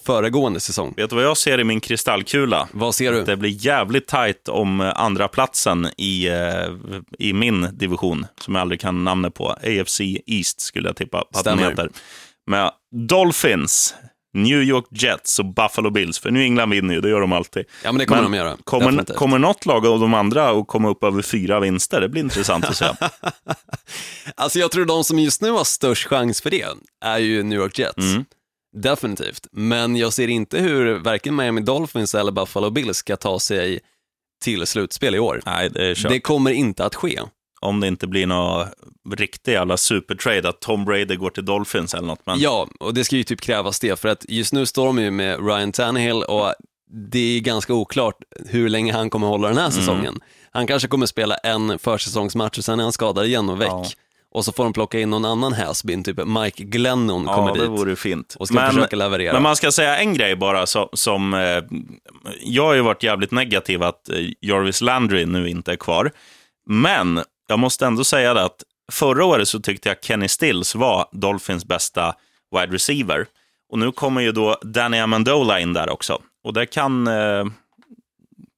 föregående 0.06 0.60
säsong. 0.60 0.94
Vet 0.98 1.10
du 1.10 1.16
vad 1.16 1.26
jag 1.26 1.38
ser 1.38 1.60
i 1.60 1.64
min 1.64 1.80
kristallkula? 1.80 2.68
Vad 2.72 2.96
ser 2.96 3.12
du? 3.12 3.24
Det 3.24 3.38
blir 3.38 3.66
jävligt 3.66 4.08
tajt 4.08 4.50
om 4.50 4.82
eh, 4.82 5.00
andra 5.02 5.28
platsen 5.28 5.88
i, 5.98 6.28
eh, 6.28 6.36
i 7.20 7.34
min 7.34 7.68
division, 7.74 8.26
som 8.42 8.56
jag 8.56 8.62
aldrig 8.62 8.82
kan 8.82 9.04
namnet 9.04 9.34
på. 9.34 9.50
AFC 9.50 10.02
East 10.26 10.62
skulle 10.62 10.90
jag 10.90 10.96
tippa 10.96 11.18
på 11.22 11.40
att 11.40 11.44
den 11.44 11.58
Stämmer. 11.58 11.70
heter. 11.70 11.90
Med 12.48 12.72
Dolphins, 13.08 13.96
New 14.34 14.64
York 14.64 14.86
Jets 14.90 15.40
och 15.40 15.46
Buffalo 15.46 15.90
Bills. 15.90 16.20
För 16.20 16.32
New 16.32 16.42
England 16.42 16.70
vinner 16.70 16.94
ju, 16.94 17.02
det 17.02 17.10
gör 17.10 17.22
de 17.22 17.32
alltid. 17.32 17.66
Ja 17.84 17.92
men 17.92 18.00
det 18.00 18.06
kommer 18.06 18.22
Men 18.22 18.32
de 18.32 18.38
göra. 18.38 18.58
Kommer, 18.64 18.86
definitivt. 18.86 19.18
kommer 19.18 19.40
något 19.40 19.66
lag 19.66 19.86
av 19.86 20.00
de 20.00 20.14
andra 20.14 20.50
att 20.50 20.68
komma 20.68 20.90
upp 20.90 21.04
över 21.04 21.22
fyra 21.22 21.60
vinster? 21.60 22.02
Det 22.02 22.10
blir 22.10 22.22
intressant 22.22 22.66
att 22.66 22.78
se. 22.78 22.86
Alltså 24.36 24.60
jag 24.60 24.72
tror 24.72 24.86
de 24.86 25.04
som 25.04 25.20
just 25.20 25.42
nu 25.42 25.52
har 25.52 25.64
störst 25.64 26.08
chans 26.08 26.42
för 26.42 26.50
det 26.50 26.66
är 27.06 27.18
ju 27.18 27.44
New 27.44 27.60
York 27.60 27.80
Jets. 27.80 27.98
Mm. 27.98 28.26
Definitivt. 28.78 29.48
Men 29.52 29.96
jag 29.96 30.14
ser 30.14 30.28
inte 30.28 30.60
hur 30.60 30.94
varken 31.00 31.36
Miami 31.36 31.62
Dolphins 31.62 32.16
eller 32.16 32.32
Buffalo 32.32 32.70
Bills 32.70 32.98
ska 32.98 33.16
ta 33.16 33.40
sig 33.40 33.80
till 34.44 34.68
slutspel 34.68 35.16
i 35.16 35.20
år. 35.20 35.42
Nej, 35.46 35.70
det 35.70 35.88
är. 35.88 36.10
Det 36.10 36.20
kommer 36.20 36.52
inte 36.52 36.86
att 36.86 36.96
ske. 36.96 37.20
Om 37.64 37.80
det 37.80 37.88
inte 37.88 38.08
blir 38.08 38.28
någon 38.28 38.68
riktig 39.18 39.52
jävla 39.52 39.78
supertrade, 39.78 40.50
att 40.50 40.60
Tom 40.62 40.86
Brady 40.86 41.16
går 41.16 41.30
till 41.30 41.46
Dolphins 41.46 41.94
eller 41.94 42.08
något. 42.08 42.22
Men... 42.26 42.40
Ja, 42.40 42.68
och 42.80 42.94
det 42.94 43.04
ska 43.04 43.16
ju 43.16 43.24
typ 43.24 43.42
krävas 43.42 43.80
det, 43.80 44.00
för 44.00 44.10
att 44.10 44.26
just 44.30 44.54
nu 44.54 44.66
står 44.66 44.86
de 44.86 45.00
ju 45.00 45.12
med 45.12 45.46
Ryan 45.48 45.72
Tannehill 45.72 46.24
och 46.24 46.54
det 47.12 47.38
är 47.38 47.40
ganska 47.40 47.74
oklart 47.74 48.16
hur 48.50 48.70
länge 48.70 48.94
han 48.94 49.10
kommer 49.10 49.28
hålla 49.28 49.48
den 49.48 49.58
här 49.58 49.64
Mm. 49.68 49.80
säsongen. 49.80 50.20
Han 50.52 50.68
kanske 50.68 50.88
kommer 50.88 51.06
spela 51.06 51.36
en 51.36 51.80
försäsongsmatch 51.80 52.58
och 52.58 52.64
sen 52.66 52.80
är 52.80 52.84
han 52.84 52.92
skadad 52.94 53.26
igen 53.26 53.50
och 53.50 53.62
väck. 53.62 53.70
Ja. 53.70 53.86
och 54.36 54.46
så 54.46 54.52
får 54.52 54.64
de 54.64 54.74
plocka 54.74 55.00
in 55.00 55.10
någon 55.10 55.26
annan 55.26 55.54
hasbin, 55.54 56.04
typ 56.04 56.20
Mike 56.26 56.64
Glennon 56.64 57.24
Ja, 57.28 57.36
kommer 57.36 57.54
det 57.54 57.60
dit 57.62 57.70
vore 57.70 57.96
fint. 57.96 58.36
och 58.40 58.48
ska 58.48 58.68
försöka 58.68 58.96
leverera. 58.96 59.34
Men 59.34 59.42
man 59.44 59.56
ska 59.56 59.72
säga 59.72 59.98
en 59.98 60.14
grej 60.14 60.36
bara 60.36 60.66
så, 60.66 60.90
som... 60.94 61.34
Eh, 61.34 61.64
jag 62.44 62.64
har 62.64 62.74
ju 62.74 62.82
varit 62.82 63.04
jävligt 63.04 63.32
negativ 63.32 63.84
att 63.84 64.10
eh, 64.10 64.16
Jarvis 64.42 64.82
Landry 64.82 65.26
nu 65.26 65.50
inte 65.50 65.72
är 65.72 65.76
kvar. 65.76 66.12
Men 66.70 67.20
jag 67.48 67.60
måste 67.60 67.86
ändå 67.86 68.04
säga 68.04 68.34
det 68.34 68.44
att 68.44 68.64
förra 68.92 69.26
året 69.26 69.48
så 69.48 69.60
tyckte 69.60 69.90
jag 69.90 69.98
Kenny 70.02 70.28
Stills 70.28 70.76
var 70.76 71.06
Dolphins 71.12 71.66
bästa 71.66 72.16
wide 72.52 72.74
receiver. 72.74 73.26
Och 73.70 73.80
nu 73.80 73.92
kommer 73.92 74.22
ju 74.22 74.32
då 74.32 74.58
Danny 74.62 75.00
Amendola 75.00 75.60
in 75.60 75.74
där 75.74 75.90
också. 75.90 76.22
Och 76.44 76.54
det 76.54 76.66
kan... 76.66 77.08
Eh, 77.08 77.46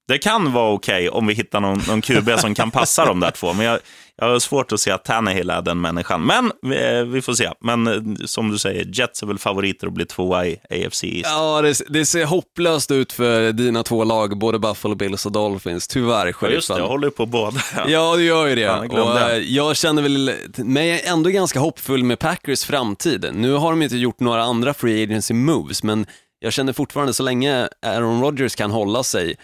det 0.08 0.18
kan 0.18 0.54
vara 0.54 0.74
okej 0.74 1.10
om 1.10 1.28
vi 1.28 1.34
hittar 1.34 1.60
någon, 1.60 1.82
någon 1.88 2.02
QB 2.02 2.40
som 2.40 2.56
kan 2.56 2.72
passa 2.72 3.06
de 3.06 3.20
där 3.20 3.32
två, 3.32 3.54
men 3.54 3.66
jag, 3.66 3.80
jag 4.22 4.28
har 4.30 4.40
svårt 4.40 4.72
att 4.72 4.80
se 4.80 4.92
att 4.92 5.04
Tannehill 5.06 5.50
är 5.50 5.62
den 5.62 5.82
människan. 5.82 6.22
Men 6.26 6.52
vi, 6.62 7.04
vi 7.04 7.22
får 7.22 7.34
se. 7.34 7.50
Men 7.62 7.88
eh, 7.88 8.26
som 8.26 8.52
du 8.52 8.58
säger, 8.58 8.86
Jets 8.94 9.24
är 9.24 9.28
väl 9.28 9.38
favoriter 9.40 9.88
att 9.88 9.94
bli 9.94 10.06
tvåa 10.06 10.46
i 10.46 10.58
AFC 10.70 11.04
East. 11.04 11.30
Ja, 11.30 11.62
det, 11.62 11.82
det 11.90 12.06
ser 12.06 12.26
hopplöst 12.26 12.92
ut 12.92 13.12
för 13.12 13.52
dina 13.52 13.84
två 13.84 14.04
lag, 14.04 14.38
både 14.38 14.60
Buffalo 14.60 14.96
Bills 14.96 15.26
och 15.26 15.32
Dolphins, 15.32 15.88
tyvärr, 15.88 16.36
Ja, 16.42 16.50
just 16.50 16.68
det, 16.68 16.78
jag 16.78 16.88
håller 16.88 17.10
på 17.10 17.26
båda. 17.26 17.58
Ja, 17.88 18.16
det 18.16 18.24
gör 18.24 18.46
ju 18.48 18.56
det. 18.56 18.68
Fan, 18.68 18.90
jag 18.94 19.08
och, 19.08 19.16
det. 19.16 19.32
eh, 19.36 19.38
jag 19.38 19.76
känner 19.76 20.02
väl 20.02 20.32
mig 20.58 21.02
ändå 21.06 21.30
ganska 21.30 21.60
hoppfull 21.60 22.04
med 22.04 22.20
Packers 22.20 22.64
framtid. 22.66 23.30
Nu 23.34 23.54
har 23.54 23.70
de 23.70 23.82
inte 23.82 23.98
gjort 23.98 24.20
några 24.20 24.44
andra 24.44 24.74
free 24.74 25.04
agency 25.04 25.34
moves, 25.34 25.84
men 25.84 26.06
jag 26.40 26.54
känner 26.54 26.74
fortfarande 26.74 27.14
så 27.14 27.24
länge 27.24 27.68
Aaron 27.86 28.22
Rodgers 28.22 28.56
kan 28.56 28.72
hålla 28.72 29.04
sig 29.04 29.36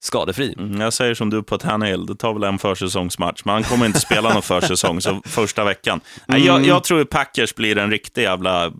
skadefri. 0.00 0.54
Mm, 0.58 0.80
Jag 0.80 0.92
säger 0.92 1.14
som 1.14 1.30
du 1.30 1.42
på 1.42 1.58
Tannehill, 1.58 2.06
det 2.06 2.14
tar 2.14 2.34
väl 2.34 2.42
en 2.44 2.58
försäsongsmatch, 2.58 3.42
men 3.44 3.54
han 3.54 3.62
kommer 3.64 3.86
inte 3.86 4.00
spela 4.00 4.32
någon 4.32 4.42
försäsong, 4.60 5.00
så 5.00 5.22
första 5.24 5.64
veckan. 5.64 6.00
Mm. 6.28 6.44
Jag, 6.44 6.66
jag 6.66 6.84
tror 6.84 7.04
Packers 7.04 7.54
blir 7.54 7.78
en 7.78 7.90
riktig 7.90 8.22
jävla... 8.22 8.72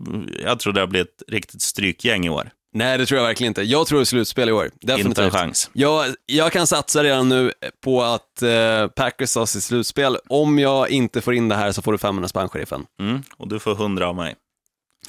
Jag 0.43 0.59
tror 0.59 0.73
det 0.73 0.87
blir 0.87 1.01
ett 1.01 1.23
riktigt 1.27 1.61
strykgäng 1.61 2.25
i 2.25 2.29
år. 2.29 2.49
Nej, 2.73 2.97
det 2.97 3.05
tror 3.05 3.19
jag 3.19 3.27
verkligen 3.27 3.51
inte. 3.51 3.61
Jag 3.63 3.87
tror 3.87 3.99
det 3.99 4.03
är 4.03 4.05
slutspel 4.05 4.49
i 4.49 4.51
år. 4.51 4.69
Definitivt. 4.81 5.07
Inte 5.07 5.23
en 5.23 5.31
chans. 5.31 5.69
Jag, 5.73 6.05
jag 6.25 6.51
kan 6.51 6.67
satsa 6.67 7.03
redan 7.03 7.29
nu 7.29 7.51
på 7.83 8.03
att 8.03 8.41
eh, 8.41 8.87
Packers 8.87 9.33
tar 9.33 9.45
sitt 9.45 9.63
slutspel. 9.63 10.17
Om 10.29 10.59
jag 10.59 10.89
inte 10.89 11.21
får 11.21 11.33
in 11.33 11.49
det 11.49 11.55
här 11.55 11.71
så 11.71 11.81
får 11.81 11.91
du 11.91 11.97
500 11.97 12.27
spänn, 12.29 12.49
sheriffen. 12.49 12.85
Mm, 12.99 13.23
och 13.37 13.47
du 13.47 13.59
får 13.59 13.71
100 13.71 14.07
av 14.07 14.15
mig. 14.15 14.35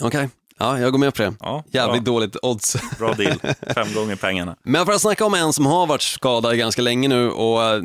Okej, 0.01 0.29
ja, 0.59 0.79
jag 0.81 0.93
går 0.93 0.99
med 0.99 1.15
på 1.15 1.23
det. 1.23 1.35
Ja, 1.41 1.65
Jävligt 1.71 2.03
bra, 2.05 2.13
dåligt 2.13 2.37
odds. 2.43 2.77
bra 2.99 3.13
deal. 3.15 3.39
Fem 3.75 3.95
gånger 3.95 4.17
pengarna. 4.17 4.57
Men 4.63 4.87
för 4.87 4.93
att 4.93 5.01
snacka 5.01 5.25
om 5.27 5.35
en 5.35 5.53
som 5.53 5.67
har 5.67 5.87
varit 5.87 6.03
skadad 6.03 6.59
ganska 6.59 6.83
länge 6.83 7.09
nu 7.09 7.31
och 7.31 7.65
eh, 7.65 7.83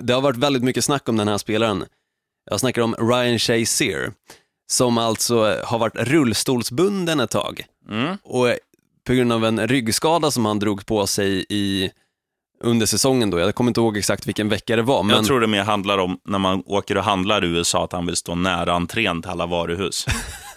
det 0.00 0.12
har 0.12 0.20
varit 0.20 0.36
väldigt 0.36 0.62
mycket 0.62 0.84
snack 0.84 1.08
om 1.08 1.16
den 1.16 1.28
här 1.28 1.38
spelaren. 1.38 1.84
Jag 2.50 2.60
snackar 2.60 2.82
om 2.82 2.94
Ryan 2.98 3.38
Shazier, 3.38 4.12
som 4.70 4.98
alltså 4.98 5.56
har 5.64 5.78
varit 5.78 5.96
rullstolsbunden 5.96 7.20
ett 7.20 7.30
tag. 7.30 7.64
Mm. 7.90 8.16
Och 8.22 8.46
på 9.06 9.12
grund 9.12 9.32
av 9.32 9.44
en 9.44 9.68
ryggskada 9.68 10.30
som 10.30 10.44
han 10.44 10.58
drog 10.58 10.86
på 10.86 11.06
sig 11.06 11.46
i 11.48 11.90
under 12.64 12.86
säsongen 12.86 13.30
då, 13.30 13.38
jag 13.38 13.54
kommer 13.54 13.70
inte 13.70 13.80
ihåg 13.80 13.96
exakt 13.96 14.26
vilken 14.26 14.48
vecka 14.48 14.76
det 14.76 14.82
var, 14.82 15.02
men 15.02 15.16
Jag 15.16 15.24
tror 15.24 15.40
det 15.40 15.46
mer 15.46 15.62
handlar 15.62 15.98
om 15.98 16.18
när 16.24 16.38
man 16.38 16.62
åker 16.66 16.96
och 16.96 17.04
handlar 17.04 17.44
i 17.44 17.48
USA, 17.48 17.84
att 17.84 17.92
han 17.92 18.06
vill 18.06 18.16
stå 18.16 18.34
nära 18.34 18.72
entrén 18.72 19.22
till 19.22 19.30
alla 19.30 19.46
varuhus. 19.46 20.06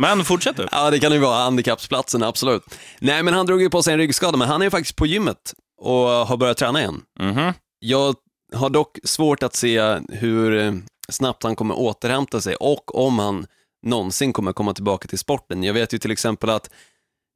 Men 0.00 0.24
fortsätt 0.24 0.56
du. 0.56 0.68
ja, 0.72 0.90
det 0.90 1.00
kan 1.00 1.12
ju 1.12 1.18
vara 1.18 1.42
handikappsplatsen, 1.42 2.22
absolut. 2.22 2.62
Nej, 2.98 3.22
men 3.22 3.34
han 3.34 3.46
drog 3.46 3.62
ju 3.62 3.70
på 3.70 3.82
sig 3.82 3.92
en 3.92 3.98
ryggskada, 3.98 4.36
men 4.36 4.48
han 4.48 4.62
är 4.62 4.66
ju 4.66 4.70
faktiskt 4.70 4.96
på 4.96 5.06
gymmet 5.06 5.54
och 5.80 6.06
har 6.06 6.36
börjat 6.36 6.56
träna 6.56 6.80
igen. 6.80 7.02
Mhm. 7.20 7.52
Jag 7.78 8.14
har 8.54 8.70
dock 8.70 8.98
svårt 9.04 9.42
att 9.42 9.54
se 9.54 9.98
hur 10.08 10.58
eh, 10.58 10.72
snabbt 11.08 11.42
han 11.42 11.56
kommer 11.56 11.78
återhämta 11.78 12.40
sig 12.40 12.54
och 12.54 13.06
om 13.06 13.18
han 13.18 13.46
någonsin 13.86 14.32
kommer 14.32 14.52
komma 14.52 14.74
tillbaka 14.74 15.08
till 15.08 15.18
sporten. 15.18 15.62
Jag 15.62 15.74
vet 15.74 15.94
ju 15.94 15.98
till 15.98 16.10
exempel 16.10 16.50
att 16.50 16.70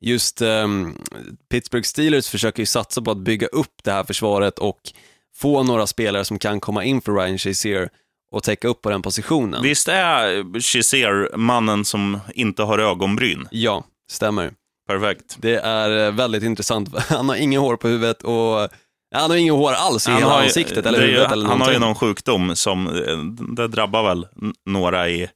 just 0.00 0.42
ehm, 0.42 0.98
Pittsburgh 1.50 1.84
Steelers 1.84 2.28
försöker 2.28 2.62
ju 2.62 2.66
satsa 2.66 3.02
på 3.02 3.10
att 3.10 3.18
bygga 3.18 3.46
upp 3.46 3.74
det 3.84 3.92
här 3.92 4.04
försvaret 4.04 4.58
och 4.58 4.80
få 5.36 5.62
några 5.62 5.86
spelare 5.86 6.24
som 6.24 6.38
kan 6.38 6.60
komma 6.60 6.84
in 6.84 7.00
för 7.00 7.12
Ryan 7.12 7.38
Shazier 7.38 7.88
och 8.34 8.42
täcka 8.42 8.68
upp 8.68 8.82
på 8.82 8.90
den 8.90 9.02
positionen. 9.02 9.62
Visst 9.62 9.88
är 9.88 10.60
Chiser 10.60 11.36
mannen 11.36 11.84
som 11.84 12.18
inte 12.34 12.62
har 12.62 12.78
ögonbryn? 12.78 13.48
Ja, 13.50 13.84
stämmer. 14.10 14.52
Perfekt. 14.88 15.36
Det 15.40 15.54
är 15.56 16.06
eh, 16.06 16.12
väldigt 16.12 16.42
intressant. 16.42 16.98
Han 17.08 17.28
har 17.28 17.36
inget 17.36 17.60
hår 17.60 17.76
på 17.76 17.88
huvudet 17.88 18.22
och 18.22 18.68
han 19.14 19.30
har 19.30 19.36
inget 19.36 19.54
hår 19.54 19.72
alls 19.72 20.08
i 20.08 20.10
hela 20.12 20.26
har 20.26 20.42
ansiktet 20.42 20.86
eller 20.86 20.98
det 20.98 21.04
är 21.04 21.08
ju- 21.08 21.12
huvudet 21.12 21.32
eller 21.32 21.46
Han 21.48 21.60
har 21.60 21.72
ju 21.72 21.78
någonting. 21.78 21.88
någon 21.88 22.14
sjukdom 22.14 22.56
som, 22.56 22.86
eh, 22.86 23.16
det 23.56 23.68
drabbar 23.68 24.02
väl 24.02 24.26
några 24.66 25.08
i, 25.08 25.28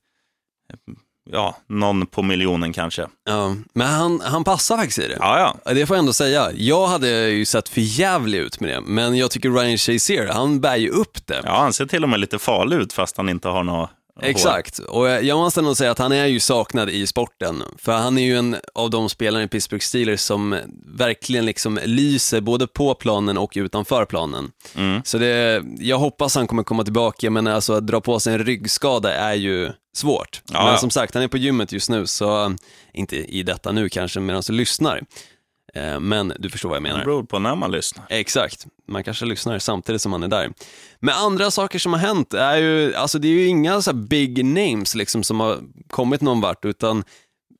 ja, 1.33 1.57
någon 1.67 2.07
på 2.07 2.23
miljonen 2.23 2.73
kanske. 2.73 3.07
Ja, 3.29 3.55
men 3.73 3.87
han, 3.87 4.21
han 4.21 4.45
passar 4.45 4.77
faktiskt 4.77 4.99
i 4.99 5.09
det. 5.09 5.17
Ja, 5.21 5.57
ja. 5.65 5.73
Det 5.73 5.87
får 5.87 5.97
jag 5.97 5.99
ändå 6.03 6.13
säga. 6.13 6.53
Jag 6.53 6.87
hade 6.87 7.29
ju 7.29 7.45
sett 7.45 7.69
för 7.69 7.81
jävlig 7.81 8.39
ut 8.39 8.61
med 8.61 8.71
det, 8.71 8.81
men 8.81 9.17
jag 9.17 9.31
tycker 9.31 9.51
Ryan 9.51 9.79
Shazier, 9.79 10.29
han 10.33 10.61
bär 10.61 10.77
ju 10.77 10.89
upp 10.89 11.27
det. 11.27 11.41
Ja, 11.45 11.61
han 11.61 11.73
ser 11.73 11.87
till 11.87 12.03
och 12.03 12.09
med 12.09 12.21
lite 12.21 12.39
farlig 12.39 12.77
ut 12.77 12.93
fast 12.93 13.17
han 13.17 13.29
inte 13.29 13.49
har 13.49 13.63
något 13.63 13.77
hår. 13.77 13.89
Exakt, 14.23 14.79
och 14.79 15.09
jag 15.09 15.39
måste 15.39 15.63
nog 15.63 15.77
säga 15.77 15.91
att 15.91 15.99
han 15.99 16.13
är 16.13 16.27
ju 16.27 16.41
saknad 16.41 16.91
i 16.91 17.07
sporten. 17.07 17.63
För 17.79 17.93
han 17.93 18.19
är 18.19 18.23
ju 18.23 18.37
en 18.37 18.57
av 18.75 18.91
de 18.91 19.09
spelarna 19.09 19.45
i 19.45 19.49
Pittsburgh 19.49 19.85
Steelers 19.85 20.21
som 20.21 20.57
verkligen 20.87 21.47
liksom 21.47 21.79
lyser 21.85 22.41
både 22.41 22.67
på 22.67 22.95
planen 22.95 23.39
och 23.39 23.53
utanför 23.57 24.05
planen. 24.05 24.51
Mm. 24.75 25.03
Så 25.05 25.19
det, 25.19 25.63
jag 25.79 25.99
hoppas 25.99 26.35
han 26.35 26.47
kommer 26.47 26.63
komma 26.63 26.85
tillbaka, 26.85 27.31
men 27.31 27.47
alltså 27.47 27.73
att 27.73 27.87
dra 27.87 28.01
på 28.01 28.21
sig 28.21 28.35
en 28.35 28.45
ryggskada 28.45 29.15
är 29.15 29.35
ju 29.35 29.73
svårt. 29.97 30.43
Ja, 30.53 30.65
men 30.65 30.79
som 30.79 30.91
sagt, 30.91 31.15
han 31.15 31.23
är 31.23 31.29
på 31.29 31.39
gymmet 31.39 31.73
just 31.73 31.91
nu, 31.91 32.07
så 32.07 32.57
inte 32.93 33.17
i 33.17 33.43
detta 33.43 33.73
nu 33.73 33.89
kanske 33.89 34.21
medan 34.21 34.43
du 34.47 34.53
lyssnar. 34.53 35.03
Eh, 35.79 36.01
Men 36.01 36.33
du 36.39 36.51
förstår 36.51 36.69
vad 36.69 36.77
jag 36.77 36.83
menar. 36.83 36.99
Det 36.99 37.05
beror 37.05 37.23
på 37.23 37.39
när 37.39 37.55
man 37.55 37.71
lyssnar. 37.73 38.05
Exakt, 38.09 38.67
man 38.89 39.05
kanske 39.05 39.25
lyssnar 39.25 39.59
samtidigt 39.59 40.03
som 40.03 40.11
man 40.11 40.23
är 40.23 40.29
där. 40.29 40.53
Men 41.01 41.15
andra 41.15 41.51
saker 41.51 41.79
som 41.79 41.93
har 41.93 42.01
hänt 42.01 42.35
är 42.35 42.57
ju, 42.57 42.95
alltså 42.95 43.19
det 43.19 43.29
är 43.29 43.33
ju 43.33 43.47
inga 43.47 43.83
så 43.83 43.93
big 43.93 44.45
names 44.45 44.95
liksom 44.95 45.23
som 45.23 45.41
har 45.41 45.59
kommit 45.91 46.21
någon 46.21 46.41
vart, 46.41 46.65
utan 46.65 47.05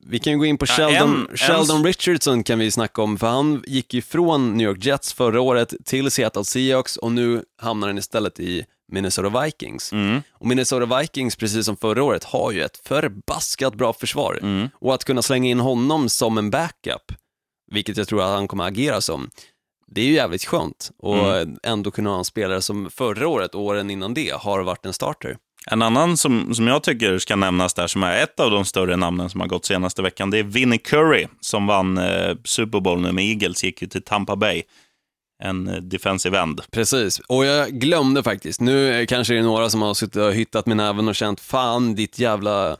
vi 0.05 0.19
kan 0.19 0.33
ju 0.33 0.39
gå 0.39 0.45
in 0.45 0.57
på 0.57 0.65
Ja, 0.65 0.73
Sheldon, 0.75 1.09
en- 1.15 1.27
en- 1.31 1.37
Sheldon 1.37 1.83
Richardson 1.85 2.43
kan 2.43 2.59
vi 2.59 2.71
snacka 2.71 3.01
om, 3.01 3.17
för 3.17 3.27
han 3.27 3.63
gick 3.67 3.93
ju 3.93 4.01
från 4.01 4.57
New 4.57 4.67
York 4.67 4.85
Jets 4.85 5.13
förra 5.13 5.41
året 5.41 5.73
till 5.85 6.11
Seattle 6.11 6.45
Seahawks 6.45 6.97
och 6.97 7.11
nu 7.11 7.43
hamnar 7.61 7.87
han 7.87 7.97
istället 7.97 8.39
i 8.39 8.63
Minnesota 8.91 9.43
Vikings. 9.43 9.91
Mm. 9.93 10.21
Och 10.33 10.47
Minnesota 10.47 10.99
Vikings, 10.99 11.35
precis 11.35 11.65
som 11.65 11.77
förra 11.77 12.03
året, 12.03 12.23
har 12.23 12.51
ju 12.51 12.61
ett 12.63 12.77
förbaskat 12.87 13.75
bra 13.75 13.93
försvar. 13.93 14.39
Mm. 14.41 14.69
Och 14.73 14.93
att 14.93 15.03
kunna 15.05 15.21
slänga 15.21 15.49
in 15.49 15.59
honom 15.59 16.09
som 16.09 16.37
en 16.37 16.49
backup, 16.49 17.11
vilket 17.71 17.97
jag 17.97 18.07
tror 18.07 18.21
att 18.21 18.29
han 18.29 18.47
kommer 18.47 18.63
agera 18.67 19.01
som, 19.01 19.29
det 19.87 20.01
är 20.01 20.05
ju 20.05 20.13
jävligt 20.13 20.45
skönt. 20.45 20.91
Och 20.97 21.17
Mm. 21.17 21.57
ändå 21.63 21.91
kunna 21.91 22.09
ha 22.09 22.17
en 22.17 22.25
spelare 22.25 22.61
som 22.61 22.89
förra 22.89 23.27
året 23.27 23.55
och 23.55 23.61
åren 23.61 23.89
innan 23.89 24.13
det 24.13 24.33
har 24.39 24.63
varit 24.63 24.85
en 24.85 24.93
starter. 24.93 25.37
En 25.71 25.81
annan 25.81 26.17
som, 26.17 26.55
som 26.55 26.67
jag 26.67 26.83
tycker 26.83 27.17
ska 27.17 27.35
nämnas 27.35 27.73
där, 27.73 27.87
som 27.87 28.03
är 28.03 28.23
ett 28.23 28.39
av 28.39 28.51
de 28.51 28.65
större 28.65 28.95
namnen 28.95 29.29
som 29.29 29.41
har 29.41 29.47
gått 29.47 29.65
senaste 29.65 30.01
veckan, 30.01 30.29
det 30.31 30.37
är 30.39 30.43
Vinnie 30.43 30.77
Curry, 30.77 31.27
som 31.41 31.67
vann 31.67 31.97
eh, 31.97 32.35
Super 32.43 32.79
Bowl 32.79 33.01
nu 33.01 33.11
med 33.11 33.25
Eagles, 33.25 33.63
gick 33.63 33.81
ju 33.81 33.87
till 33.87 34.01
Tampa 34.01 34.35
Bay. 34.35 34.63
En 35.43 35.67
eh, 35.67 35.75
defensive 35.75 36.39
end. 36.39 36.61
Precis, 36.71 37.19
och 37.19 37.45
jag 37.45 37.69
glömde 37.69 38.23
faktiskt, 38.23 38.61
nu 38.61 39.05
kanske 39.05 39.33
det 39.33 39.39
är 39.39 39.43
några 39.43 39.69
som 39.69 39.81
har 39.81 39.93
suttit 39.93 40.15
och 40.15 40.33
hyttat 40.33 40.65
med 40.65 40.77
näven 40.77 41.07
och 41.07 41.15
känt 41.15 41.39
fan 41.39 41.95
ditt 41.95 42.19
jävla 42.19 42.77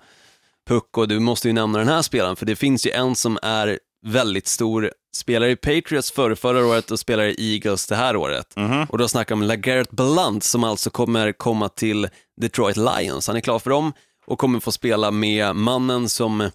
pucko, 0.69 1.05
du 1.05 1.19
måste 1.19 1.47
ju 1.47 1.53
nämna 1.53 1.79
den 1.79 1.87
här 1.87 2.01
spelaren, 2.01 2.35
för 2.35 2.45
det 2.45 2.55
finns 2.55 2.85
ju 2.87 2.91
en 2.91 3.15
som 3.15 3.39
är 3.41 3.79
väldigt 4.05 4.47
stor, 4.47 4.91
spelar 5.15 5.47
i 5.47 5.55
Patriots 5.55 6.11
förra, 6.11 6.35
förra 6.35 6.65
året 6.65 6.91
och 6.91 6.99
spelar 6.99 7.23
i 7.23 7.53
Eagles 7.53 7.87
det 7.87 7.95
här 7.95 8.15
året. 8.15 8.53
Mhm. 8.55 8.83
Och 8.89 8.97
då 8.97 9.07
snackar 9.07 9.35
om 9.35 9.43
LeGarrette 9.43 9.95
Blunt 9.95 10.43
som 10.43 10.63
alltså 10.63 10.89
kommer 10.89 11.31
komma 11.31 11.69
till 11.69 12.09
Detroit 12.41 12.77
Lions. 12.77 13.27
Han 13.27 13.35
är 13.35 13.41
klar 13.41 13.59
för 13.59 13.69
dem 13.69 13.93
och 14.25 14.39
kommer 14.39 14.59
få 14.59 14.71
spela 14.71 15.11
med 15.11 15.55
mannen 15.55 16.09
som, 16.09 16.49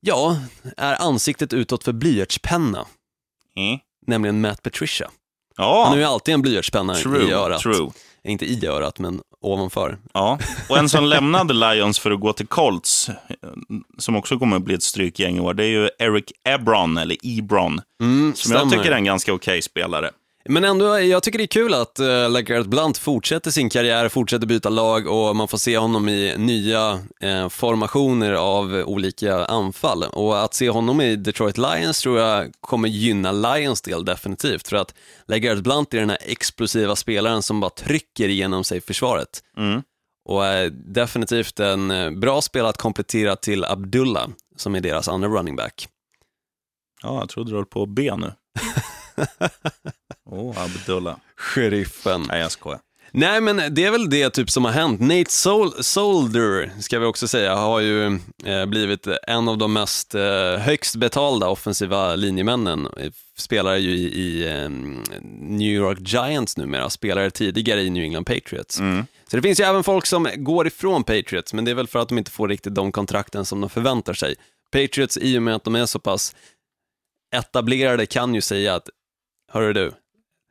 ja, 0.00 0.36
är 0.76 1.02
ansiktet 1.02 1.52
utåt 1.52 1.84
för 1.84 1.92
blyertspenna, 1.92 2.86
Mm. 3.56 3.78
nämligen 4.06 4.40
Matt 4.40 4.62
Patricia. 4.62 5.10
Ja, 5.56 5.82
Han 5.84 5.92
har 5.92 5.98
ju 5.98 6.04
alltid 6.04 6.34
en 6.34 6.42
blyertspenna 6.42 6.98
i 6.98 7.02
true, 7.02 7.34
örat. 7.34 7.60
true. 7.62 7.90
Inte 8.24 8.44
i 8.46 8.66
örat, 8.66 8.98
men 8.98 9.20
ovanför. 9.42 9.98
Ja, 10.14 10.38
och 10.68 10.78
en 10.78 10.88
som 10.88 11.04
lämnade 11.04 11.54
Lions 11.54 11.98
för 11.98 12.10
att 12.10 12.20
gå 12.20 12.32
till 12.32 12.46
Colts, 12.46 13.10
som 13.98 14.16
också 14.16 14.38
kommer 14.38 14.56
att 14.56 14.62
bli 14.62 14.74
ett 14.74 14.82
strykgäng 14.82 15.36
i 15.36 15.40
år, 15.40 15.54
det 15.54 15.64
är 15.64 15.68
ju 15.68 15.88
Eric 15.98 16.32
Ebron, 16.48 16.96
eller 16.98 17.16
Ebron, 17.22 17.80
Mm, 18.00 18.34
som 18.34 18.52
jag 18.52 18.60
stämmer. 18.60 18.76
tycker 18.76 18.92
är 18.92 18.96
en 18.96 19.04
ganska 19.04 19.32
okej 19.32 19.62
spelare. 19.62 20.10
Men 20.44 20.64
ändå, 20.64 21.00
jag 21.00 21.22
tycker 21.22 21.38
det 21.38 21.44
är 21.44 21.46
kul 21.46 21.74
att 21.74 22.00
uh, 22.00 22.30
LeGarrette 22.30 22.68
Blunt 22.68 22.98
fortsätter 22.98 23.50
sin 23.50 23.70
karriär, 23.70 24.08
fortsätter 24.08 24.46
byta 24.46 24.68
lag 24.68 25.06
och 25.06 25.36
man 25.36 25.48
får 25.48 25.58
se 25.58 25.78
honom 25.78 26.08
i 26.08 26.34
nya 26.38 27.00
eh, 27.20 27.48
formationer 27.48 28.32
av 28.32 28.74
olika 28.86 29.44
anfall. 29.44 30.02
Och 30.02 30.44
att 30.44 30.54
se 30.54 30.70
honom 30.70 31.00
i 31.00 31.16
Detroit 31.16 31.58
Lions 31.58 32.00
tror 32.00 32.18
jag 32.18 32.52
kommer 32.60 32.88
gynna 32.88 33.32
Lions 33.32 33.82
del 33.82 34.04
definitivt. 34.04 34.68
För 34.68 34.76
att 34.76 34.94
LeGarrette 35.26 35.62
Blunt 35.62 35.94
är 35.94 36.00
den 36.00 36.10
här 36.10 36.18
explosiva 36.20 36.96
spelaren 36.96 37.42
som 37.42 37.60
bara 37.60 37.70
trycker 37.70 38.28
igenom 38.28 38.64
sig 38.64 38.80
försvaret. 38.80 39.42
Mm. 39.56 39.82
Och 40.24 40.46
eh, 40.46 40.70
definitivt 40.70 41.60
en 41.60 41.90
eh, 41.90 42.10
bra 42.10 42.40
spel 42.40 42.66
att 42.66 42.76
komplettera 42.76 43.36
till 43.36 43.64
Abdullah, 43.64 44.28
som 44.56 44.74
är 44.74 44.80
deras 44.80 45.08
andra 45.08 45.28
running 45.28 45.56
back. 45.56 45.88
Ja, 47.02 47.18
jag 47.20 47.28
trodde 47.28 47.50
du 47.50 47.56
höll 47.56 47.66
på 47.66 47.86
B 47.86 48.12
nu. 48.16 48.32
Oh, 50.24 50.58
Abdullah. 50.58 51.16
Sheriffen. 51.36 52.24
Nej, 52.28 52.40
jag 52.40 52.52
skojar. 52.52 52.80
Nej, 53.14 53.40
men 53.40 53.74
det 53.74 53.84
är 53.84 53.90
väl 53.90 54.10
det 54.10 54.30
typ 54.30 54.50
som 54.50 54.64
har 54.64 54.72
hänt. 54.72 55.00
Nate 55.00 55.30
Sol 55.30 55.72
Solder, 55.84 56.72
ska 56.80 56.98
vi 56.98 57.06
också 57.06 57.28
säga, 57.28 57.54
har 57.54 57.80
ju 57.80 58.06
eh, 58.44 58.66
blivit 58.66 59.06
en 59.26 59.48
av 59.48 59.58
de 59.58 59.72
mest 59.72 60.14
eh, 60.14 60.56
högst 60.58 60.96
betalda 60.96 61.48
offensiva 61.48 62.16
linjemännen. 62.16 62.88
Spelar 63.38 63.76
ju 63.76 63.90
i, 63.90 64.04
i 64.04 64.48
eh, 64.48 64.68
New 65.32 65.72
York 65.72 65.98
Giants 66.00 66.56
numera, 66.56 66.90
spelade 66.90 67.30
tidigare 67.30 67.82
i 67.82 67.90
New 67.90 68.02
England 68.02 68.24
Patriots. 68.24 68.80
Mm. 68.80 69.06
Så 69.30 69.36
det 69.36 69.42
finns 69.42 69.60
ju 69.60 69.64
även 69.64 69.84
folk 69.84 70.06
som 70.06 70.28
går 70.36 70.66
ifrån 70.66 71.04
Patriots, 71.04 71.54
men 71.54 71.64
det 71.64 71.70
är 71.70 71.74
väl 71.74 71.88
för 71.88 71.98
att 71.98 72.08
de 72.08 72.18
inte 72.18 72.30
får 72.30 72.48
riktigt 72.48 72.74
de 72.74 72.92
kontrakten 72.92 73.44
som 73.44 73.60
de 73.60 73.70
förväntar 73.70 74.14
sig. 74.14 74.34
Patriots, 74.72 75.18
i 75.18 75.38
och 75.38 75.42
med 75.42 75.54
att 75.54 75.64
de 75.64 75.74
är 75.74 75.86
så 75.86 75.98
pass 75.98 76.34
etablerade, 77.34 78.06
kan 78.06 78.34
ju 78.34 78.40
säga 78.40 78.74
att, 78.74 78.88
hörru 79.52 79.72
du, 79.72 79.92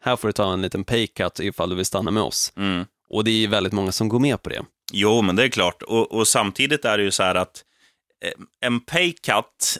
här 0.03 0.15
får 0.15 0.27
du 0.27 0.31
ta 0.31 0.53
en 0.53 0.61
liten 0.61 0.83
paycut 0.83 1.39
ifall 1.39 1.69
du 1.69 1.75
vill 1.75 1.85
stanna 1.85 2.11
med 2.11 2.23
oss. 2.23 2.53
Mm. 2.57 2.85
Och 3.09 3.23
det 3.23 3.43
är 3.43 3.47
väldigt 3.47 3.73
många 3.73 3.91
som 3.91 4.09
går 4.09 4.19
med 4.19 4.43
på 4.43 4.49
det. 4.49 4.61
Jo, 4.93 5.21
men 5.21 5.35
det 5.35 5.43
är 5.43 5.49
klart. 5.49 5.81
Och, 5.81 6.11
och 6.11 6.27
samtidigt 6.27 6.85
är 6.85 6.97
det 6.97 7.03
ju 7.03 7.11
så 7.11 7.23
här 7.23 7.35
att 7.35 7.63
eh, 8.25 8.67
en 8.67 8.79
paycut, 8.79 9.77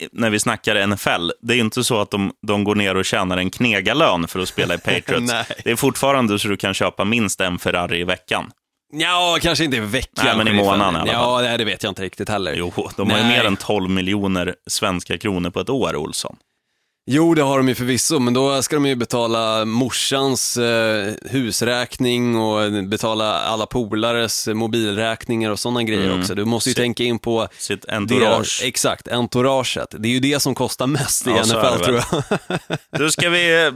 eh, 0.00 0.08
när 0.12 0.30
vi 0.30 0.38
snackar 0.40 0.86
NFL, 0.86 1.30
det 1.42 1.52
är 1.52 1.56
ju 1.56 1.62
inte 1.62 1.84
så 1.84 2.00
att 2.00 2.10
de, 2.10 2.32
de 2.46 2.64
går 2.64 2.74
ner 2.74 2.94
och 2.94 3.04
tjänar 3.04 3.36
en 3.38 3.50
knegarlön 3.50 4.28
för 4.28 4.40
att 4.40 4.48
spela 4.48 4.74
i 4.74 4.78
Patriots. 4.84 5.32
Det 5.64 5.70
är 5.70 5.76
fortfarande 5.76 6.38
så 6.38 6.48
du 6.48 6.56
kan 6.56 6.74
köpa 6.74 7.04
minst 7.04 7.40
en 7.40 7.58
Ferrari 7.58 8.00
i 8.00 8.04
veckan. 8.04 8.52
Ja, 8.92 9.38
kanske 9.42 9.64
inte 9.64 9.76
i 9.76 9.80
veckan. 9.80 10.24
Nej, 10.24 10.36
men 10.36 10.48
i 10.48 10.52
månaden 10.52 10.94
i 10.94 10.98
alla 10.98 11.12
Ja, 11.12 11.40
nej, 11.42 11.58
det 11.58 11.64
vet 11.64 11.82
jag 11.82 11.90
inte 11.90 12.02
riktigt 12.02 12.28
heller. 12.28 12.54
Jo, 12.54 12.72
de 12.96 13.10
har 13.10 13.18
ju 13.18 13.24
mer 13.24 13.44
än 13.44 13.56
12 13.56 13.90
miljoner 13.90 14.54
svenska 14.66 15.18
kronor 15.18 15.50
på 15.50 15.60
ett 15.60 15.68
år, 15.68 15.96
Olsson. 15.96 16.36
Jo, 17.06 17.34
det 17.34 17.42
har 17.42 17.56
de 17.58 17.68
ju 17.68 17.74
förvisso, 17.74 18.18
men 18.18 18.34
då 18.34 18.62
ska 18.62 18.76
de 18.76 18.86
ju 18.86 18.94
betala 18.94 19.64
morsans 19.64 20.56
eh, 20.56 21.12
husräkning 21.30 22.36
och 22.36 22.72
betala 22.88 23.34
alla 23.38 23.66
polares 23.66 24.46
mobilräkningar 24.46 25.50
och 25.50 25.58
sådana 25.58 25.82
grejer 25.82 26.04
Mm. 26.06 26.20
också. 26.20 26.34
Du 26.34 26.44
måste 26.44 26.70
ju 26.70 26.74
Så- 26.74 26.80
tänka 26.80 27.04
in 27.04 27.18
på 27.18 27.48
Sitt 27.58 27.88
entourage. 27.88 28.60
exakt, 28.64 29.08
entouraget. 29.08 29.94
Det 29.98 30.08
är 30.08 30.12
ju 30.12 30.20
det 30.20 30.40
som 30.40 30.54
kostar 30.54 30.86
mest 30.86 31.26
i 31.26 31.30
Ja, 31.30 31.42
NFL 31.44 31.84
tror 31.84 31.96
jag. 31.96 32.22
Då 33.00 33.10
ska 33.10 33.28
vi, 33.30 33.70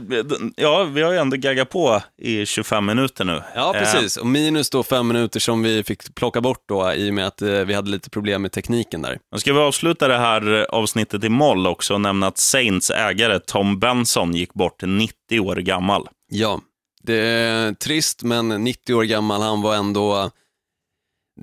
ja, 0.55 0.83
vi 0.83 1.01
har 1.01 1.11
ju 1.11 1.17
ändå 1.17 1.37
gaggat 1.37 1.69
på 1.69 2.01
i 2.21 2.45
25 2.45 2.85
minuter 2.85 3.25
nu. 3.25 3.41
Ja, 3.55 3.75
Eh, 3.75 3.79
precis. 3.81 4.17
Och 4.17 4.27
minus 4.27 4.69
då 4.69 4.83
fem 4.83 5.07
minuter 5.07 5.39
som 5.39 5.63
vi 5.63 5.83
fick 5.83 6.15
plocka 6.15 6.41
bort 6.41 6.63
då 6.69 6.93
i 6.93 7.09
och 7.09 7.13
med 7.13 7.27
att 7.27 7.41
eh, 7.41 7.49
vi 7.49 7.73
hade 7.73 7.89
lite 7.91 8.09
problem 8.09 8.41
med 8.41 8.51
tekniken 8.51 9.01
där. 9.01 9.17
Ska 9.37 9.53
vi 9.53 9.59
avsluta 9.59 10.07
det 10.07 10.17
här 10.17 10.65
avsnittet 10.69 11.23
i 11.23 11.29
moll 11.29 11.67
också 11.67 11.93
och 11.93 12.01
nämna 12.01 12.27
att 12.27 12.37
Saints 12.37 12.91
ägare 13.19 13.39
Tom 13.39 13.79
Benson 13.79 14.35
gick 14.35 14.53
bort 14.53 14.81
90 14.81 15.39
år 15.39 15.55
gammal. 15.55 16.07
Ja, 16.31 16.61
det 17.03 17.15
är 17.15 17.73
trist, 17.73 18.23
men 18.23 18.47
90 18.47 18.93
år 18.93 19.03
gammal, 19.03 19.41
han 19.41 19.61
var 19.61 19.75
ändå, 19.75 20.31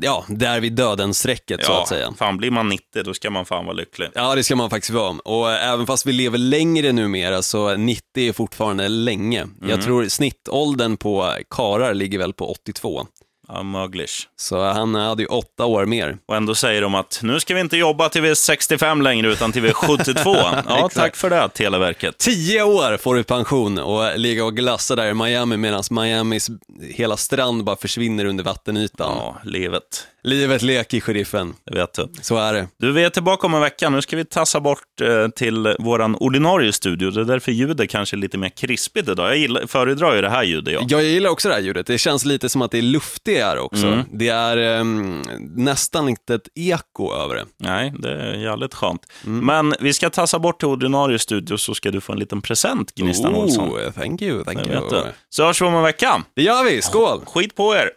ja, 0.02 0.24
där 0.28 0.60
vid 0.60 0.72
döden-strecket 0.72 1.64
så 1.64 1.72
att 1.72 1.88
säga. 1.88 2.12
fan 2.18 2.36
blir 2.36 2.50
man 2.50 2.68
90 2.68 3.02
då 3.02 3.14
ska 3.14 3.30
man 3.30 3.44
fan 3.44 3.64
vara 3.64 3.76
lycklig. 3.76 4.08
Ja, 4.14 4.34
det 4.34 4.44
ska 4.44 4.56
man 4.56 4.70
faktiskt 4.70 4.92
vara. 4.92 5.18
Och 5.24 5.52
även 5.52 5.86
fast 5.86 6.06
vi 6.06 6.12
lever 6.12 6.38
längre 6.38 6.92
numera 6.92 7.42
så 7.42 7.76
90 7.76 8.02
är 8.28 8.32
fortfarande 8.32 8.88
länge. 8.88 9.42
Mm. 9.42 9.70
Jag 9.70 9.82
tror 9.82 10.08
snittåldern 10.08 10.96
på 10.96 11.34
karar 11.50 11.94
ligger 11.94 12.18
väl 12.18 12.32
på 12.32 12.50
82. 12.50 13.06
Ja, 13.48 13.62
möglish. 13.62 14.28
Så 14.36 14.64
han 14.64 14.94
hade 14.94 15.22
ju 15.22 15.26
åtta 15.28 15.64
år 15.64 15.86
mer. 15.86 16.18
Och 16.26 16.36
ändå 16.36 16.54
säger 16.54 16.82
de 16.82 16.94
att 16.94 17.20
nu 17.22 17.40
ska 17.40 17.54
vi 17.54 17.60
inte 17.60 17.76
jobba 17.76 18.08
till 18.08 18.22
vi 18.22 18.30
är 18.30 18.34
65 18.34 19.02
längre 19.02 19.32
utan 19.32 19.52
till 19.52 19.62
vi 19.62 19.68
är 19.68 19.72
72. 19.72 20.36
Ja, 20.68 20.88
tack 20.94 21.16
för 21.16 21.30
det, 21.30 21.48
Televerket. 21.48 22.18
Tio 22.18 22.62
år 22.62 22.96
får 22.96 23.14
du 23.14 23.24
pension 23.24 23.78
och 23.78 24.18
ligga 24.18 24.44
och 24.44 24.56
glassa 24.56 24.96
där 24.96 25.06
i 25.06 25.14
Miami 25.14 25.56
medan 25.56 25.82
Miamis 25.90 26.50
hela 26.90 27.16
strand 27.16 27.64
bara 27.64 27.76
försvinner 27.76 28.24
under 28.24 28.44
vattenytan. 28.44 29.16
Ja, 29.16 29.36
livet. 29.44 30.06
Livet 30.22 30.62
leker, 30.62 31.00
sheriffen. 31.00 31.54
Det 31.64 31.74
vet 31.74 31.92
du. 31.92 32.08
Så 32.22 32.36
är 32.36 32.52
det. 32.52 32.68
Du, 32.78 32.92
vi 32.92 33.04
är 33.04 33.10
tillbaka 33.10 33.46
om 33.46 33.54
en 33.54 33.60
vecka. 33.60 33.90
Nu 33.90 34.02
ska 34.02 34.16
vi 34.16 34.24
tassa 34.24 34.60
bort 34.60 35.00
eh, 35.00 35.28
till 35.28 35.76
våran 35.78 36.14
ordinarie 36.14 36.72
studio. 36.72 37.10
Det 37.10 37.20
är 37.20 37.24
därför 37.24 37.52
ljudet 37.52 37.90
kanske 37.90 38.16
är 38.16 38.18
lite 38.18 38.38
mer 38.38 38.48
krispigt 38.48 39.08
idag. 39.08 39.28
Jag 39.28 39.36
gillar, 39.36 39.66
föredrar 39.66 40.14
ju 40.14 40.22
det 40.22 40.30
här 40.30 40.42
ljudet, 40.42 40.74
jag. 40.74 40.84
Jag 40.90 41.04
gillar 41.04 41.30
också 41.30 41.48
det 41.48 41.54
här 41.54 41.62
ljudet. 41.62 41.86
Det 41.86 41.98
känns 41.98 42.24
lite 42.24 42.48
som 42.48 42.62
att 42.62 42.70
det 42.70 42.78
är 42.78 42.82
luftigt 42.82 43.35
här 43.44 43.58
också. 43.58 43.86
Mm. 43.86 44.04
Det 44.12 44.28
är 44.28 44.56
ehm, 44.56 45.22
nästan 45.56 46.08
inte 46.08 46.34
ett 46.34 46.48
eko 46.54 47.14
över 47.14 47.34
det. 47.34 47.44
Nej, 47.56 47.92
det 47.98 48.10
är 48.10 48.34
jävligt 48.34 48.74
skönt. 48.74 49.02
Men 49.24 49.74
vi 49.80 49.92
ska 49.92 50.10
tassa 50.10 50.38
bort 50.38 50.58
till 50.60 50.68
ordinarie 50.68 51.18
studio 51.18 51.56
så 51.56 51.74
ska 51.74 51.90
du 51.90 52.00
få 52.00 52.12
en 52.12 52.18
liten 52.18 52.42
present, 52.42 52.94
Gnistan 52.94 53.34
Olsson. 53.34 53.68
Oh, 53.68 53.90
thank 53.90 54.22
you, 54.22 54.44
thank 54.44 54.64
Det 54.64 54.72
you. 54.74 54.88
du. 54.90 55.02
Så 55.30 55.44
hörs 55.44 55.62
vi 55.62 55.66
om 55.66 55.74
en 55.74 55.82
vecka. 55.82 56.22
Det 56.36 56.42
gör 56.42 56.64
vi, 56.64 56.82
skål! 56.82 57.20
Skit 57.26 57.54
på 57.54 57.74
er! 57.74 57.90